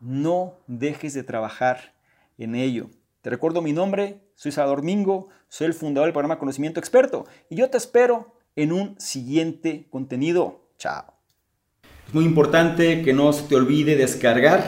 no 0.00 0.58
dejes 0.66 1.14
de 1.14 1.22
trabajar 1.22 1.94
en 2.36 2.56
ello. 2.56 2.90
Te 3.22 3.30
recuerdo 3.30 3.62
mi 3.62 3.72
nombre, 3.72 4.20
soy 4.34 4.52
Salvador 4.52 4.82
Mingo, 4.82 5.28
soy 5.48 5.68
el 5.68 5.74
fundador 5.74 6.08
del 6.08 6.12
programa 6.12 6.38
Conocimiento 6.38 6.80
Experto 6.80 7.26
y 7.48 7.56
yo 7.56 7.70
te 7.70 7.78
espero 7.78 8.34
en 8.56 8.72
un 8.72 9.00
siguiente 9.00 9.86
contenido. 9.90 10.68
Chao. 10.78 11.14
Es 12.06 12.12
muy 12.12 12.24
importante 12.24 13.02
que 13.02 13.12
no 13.12 13.32
se 13.32 13.44
te 13.44 13.54
olvide 13.54 13.96
descargar 13.96 14.64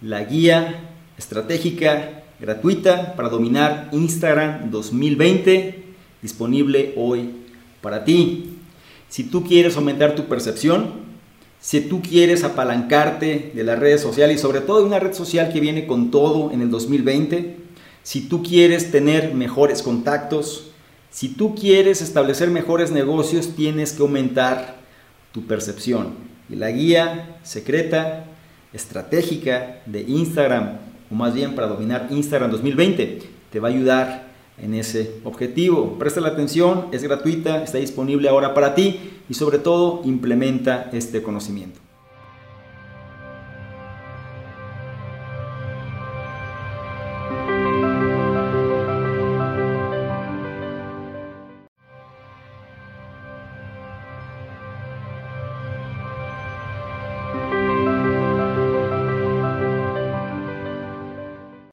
la 0.00 0.24
guía 0.24 0.88
estratégica 1.18 2.19
gratuita 2.40 3.14
para 3.16 3.28
dominar 3.28 3.88
Instagram 3.92 4.70
2020 4.70 5.84
disponible 6.22 6.94
hoy 6.96 7.30
para 7.80 8.04
ti. 8.04 8.56
Si 9.08 9.24
tú 9.24 9.44
quieres 9.44 9.76
aumentar 9.76 10.14
tu 10.14 10.26
percepción, 10.26 11.10
si 11.60 11.80
tú 11.82 12.00
quieres 12.00 12.44
apalancarte 12.44 13.52
de 13.54 13.64
las 13.64 13.78
redes 13.78 14.00
sociales 14.00 14.36
y 14.36 14.38
sobre 14.40 14.60
todo 14.60 14.80
de 14.80 14.86
una 14.86 14.98
red 14.98 15.12
social 15.12 15.52
que 15.52 15.60
viene 15.60 15.86
con 15.86 16.10
todo 16.10 16.50
en 16.52 16.62
el 16.62 16.70
2020, 16.70 17.56
si 18.02 18.22
tú 18.22 18.42
quieres 18.42 18.90
tener 18.90 19.34
mejores 19.34 19.82
contactos, 19.82 20.70
si 21.10 21.28
tú 21.28 21.54
quieres 21.54 22.00
establecer 22.00 22.50
mejores 22.50 22.92
negocios, 22.92 23.54
tienes 23.56 23.92
que 23.92 24.02
aumentar 24.02 24.76
tu 25.32 25.46
percepción. 25.46 26.14
Y 26.48 26.56
la 26.56 26.70
guía 26.70 27.38
secreta, 27.42 28.24
estratégica 28.72 29.82
de 29.86 30.02
Instagram, 30.02 30.78
o 31.10 31.14
más 31.14 31.34
bien 31.34 31.54
para 31.54 31.66
dominar 31.66 32.08
Instagram 32.10 32.50
2020, 32.50 33.22
te 33.50 33.60
va 33.60 33.68
a 33.68 33.70
ayudar 33.72 34.30
en 34.58 34.74
ese 34.74 35.20
objetivo. 35.24 35.98
Presta 35.98 36.20
la 36.20 36.28
atención, 36.28 36.86
es 36.92 37.02
gratuita, 37.02 37.62
está 37.62 37.78
disponible 37.78 38.28
ahora 38.28 38.54
para 38.54 38.74
ti 38.74 39.00
y 39.28 39.34
sobre 39.34 39.58
todo 39.58 40.02
implementa 40.04 40.90
este 40.92 41.22
conocimiento. 41.22 41.80